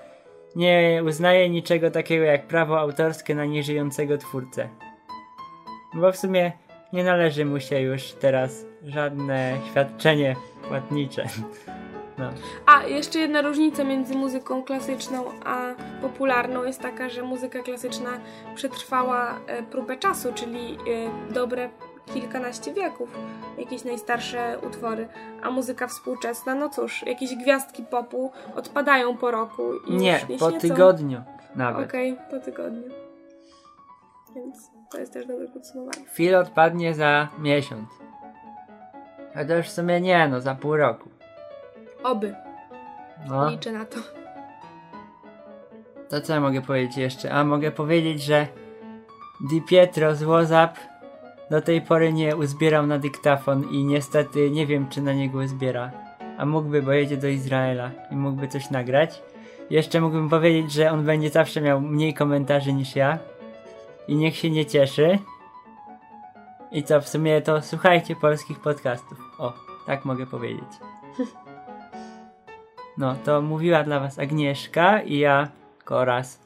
nie 0.57 1.03
uznaje 1.07 1.51
niczego 1.51 1.91
takiego 1.91 2.25
jak 2.25 2.47
prawo 2.47 2.81
autorskie 2.81 3.35
na 3.35 3.45
nieżyjącego 3.45 4.19
twórcę. 4.19 4.69
Bo 5.95 6.13
w 6.13 6.17
sumie 6.17 6.53
nie 6.93 7.05
należy 7.05 7.45
mu 7.45 7.61
się 7.61 7.81
już 7.81 8.13
teraz 8.13 8.65
żadne 8.83 9.59
świadczenie 9.71 10.37
płatnicze. 10.69 11.27
No. 12.19 12.31
A, 12.67 12.83
jeszcze 12.83 13.19
jedna 13.19 13.43
różnica 13.43 13.85
między 13.85 14.15
muzyką 14.15 14.63
klasyczną 14.63 15.25
a 15.45 15.75
popularną 16.03 16.65
jest 16.65 16.81
taka, 16.81 17.09
że 17.09 17.23
muzyka 17.23 17.63
klasyczna 17.63 18.11
przetrwała 18.55 19.39
e, 19.47 19.63
próbę 19.63 19.97
czasu, 19.97 20.33
czyli 20.35 20.79
e, 21.31 21.33
dobre 21.33 21.69
kilkanaście 22.15 22.73
wieków, 22.73 23.19
jakieś 23.59 23.85
najstarsze 23.85 24.59
utwory, 24.67 25.09
a 25.43 25.51
muzyka 25.51 25.87
współczesna, 25.87 26.55
no 26.55 26.69
cóż, 26.69 27.03
jakieś 27.07 27.37
gwiazdki 27.37 27.83
popu 27.83 28.33
odpadają 28.57 29.17
po 29.17 29.31
roku 29.31 29.63
i 29.87 29.97
Nie, 29.97 30.13
już 30.13 30.29
nie 30.29 30.39
po 30.39 30.53
tygodniu 30.53 31.23
nawet. 31.57 31.89
Okej, 31.89 32.17
po 32.31 32.39
tygodniu. 32.41 32.83
Więc 34.35 34.71
to 34.91 34.99
jest 34.99 35.13
też 35.13 35.27
dobre 35.27 35.49
podsumowanie. 35.49 36.07
Film 36.13 36.35
odpadnie 36.35 36.95
za 36.95 37.29
miesiąc. 37.39 37.89
Chociaż 39.35 39.69
w 39.69 39.73
sumie 39.73 40.01
nie, 40.01 40.29
no 40.29 40.41
za 40.41 40.55
pół 40.55 40.77
roku. 40.77 41.16
Oby. 42.07 42.35
No, 43.29 43.51
Liczę 43.51 43.73
na 43.73 43.85
to. 43.85 43.97
to 46.09 46.21
co 46.21 46.33
ja 46.33 46.41
mogę 46.41 46.63
powiedzieć 46.63 46.97
jeszcze? 46.97 47.33
A 47.33 47.45
mogę 47.45 47.71
powiedzieć, 47.71 48.23
że 48.23 48.47
Di 49.51 49.63
Pietro 49.63 50.15
z 50.15 50.23
WhatsApp 50.23 50.79
do 51.51 51.63
tej 51.63 51.81
pory 51.83 52.13
nie 52.13 52.37
uzbierał 52.37 52.87
na 52.87 52.99
dyktafon 52.99 53.65
i 53.71 53.85
niestety 53.85 54.51
nie 54.51 54.67
wiem, 54.67 54.89
czy 54.89 55.03
na 55.03 55.13
niego 55.13 55.39
uzbiera. 55.39 55.91
A 56.39 56.47
mógłby, 56.47 56.83
bo 56.83 56.93
jedzie 56.93 57.17
do 57.17 57.29
Izraela 57.29 57.91
i 58.11 58.17
mógłby 58.17 58.49
coś 58.49 58.71
nagrać. 58.71 59.23
Jeszcze 59.71 60.01
mógłbym 60.01 60.29
powiedzieć, 60.29 60.73
że 60.73 60.91
on 60.91 61.05
będzie 61.05 61.31
zawsze 61.31 61.61
miał 61.61 61.81
mniej 61.81 62.15
komentarzy 62.15 62.73
niż 62.73 62.97
ja. 62.97 63.19
I 64.09 64.17
niech 64.17 64.37
się 64.37 64.51
nie 64.51 64.67
cieszy. 64.67 65.19
I 66.73 66.83
co, 66.83 67.01
w 67.01 67.09
sumie 67.09 67.41
to 67.41 67.63
słuchajcie 67.63 68.17
polskich 68.17 68.61
podcastów. 68.61 69.19
O, 69.39 69.53
tak 69.87 70.05
mogę 70.05 70.27
powiedzieć. 70.27 70.69
No, 72.99 73.15
to 73.25 73.43
mówiła 73.43 73.83
dla 73.83 74.01
was 74.01 74.19
Agnieszka 74.19 75.03
i 75.03 75.19
ja, 75.19 75.49
Koras. 75.85 76.46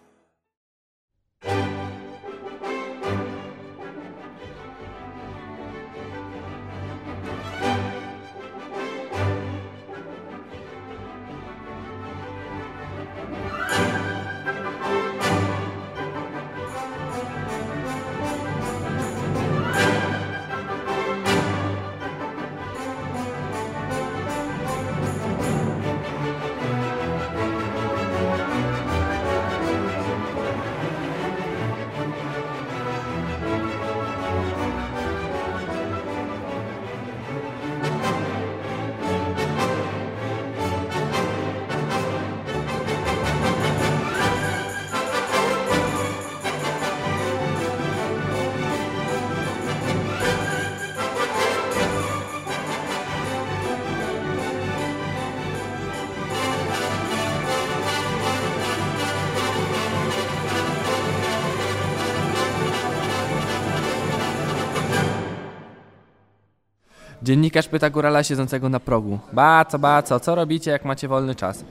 Dziennikarz 67.30 67.68
pyta 67.68 67.90
górala 67.90 68.24
siedzącego 68.24 68.68
na 68.68 68.80
progu. 68.80 69.18
Ba, 69.32 69.64
co, 69.64 69.78
ba, 69.78 70.02
co, 70.02 70.20
co 70.20 70.34
robicie, 70.34 70.70
jak 70.70 70.84
macie 70.84 71.08
wolny 71.08 71.34
czas? 71.34 71.64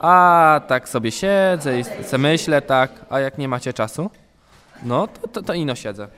A, 0.00 0.60
tak 0.68 0.88
sobie 0.88 1.10
siedzę 1.10 1.80
i 1.80 1.84
se 1.84 2.18
myślę, 2.18 2.62
tak. 2.62 2.90
A 3.10 3.20
jak 3.20 3.38
nie 3.38 3.48
macie 3.48 3.72
czasu? 3.72 4.10
No, 4.82 5.06
to, 5.06 5.28
to, 5.28 5.42
to 5.42 5.54
ino 5.54 5.74
siedzę. 5.74 6.08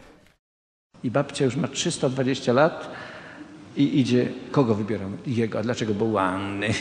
I 1.05 1.11
babcia 1.11 1.45
już 1.45 1.57
ma 1.57 1.69
320 1.69 2.53
lat 2.53 2.91
i 3.77 4.01
idzie, 4.01 4.29
kogo 4.51 4.75
wybieram? 4.75 5.17
Jego. 5.27 5.59
A 5.59 5.63
dlaczego? 5.63 5.95
Bo 5.95 6.05
ładny. 6.05 6.69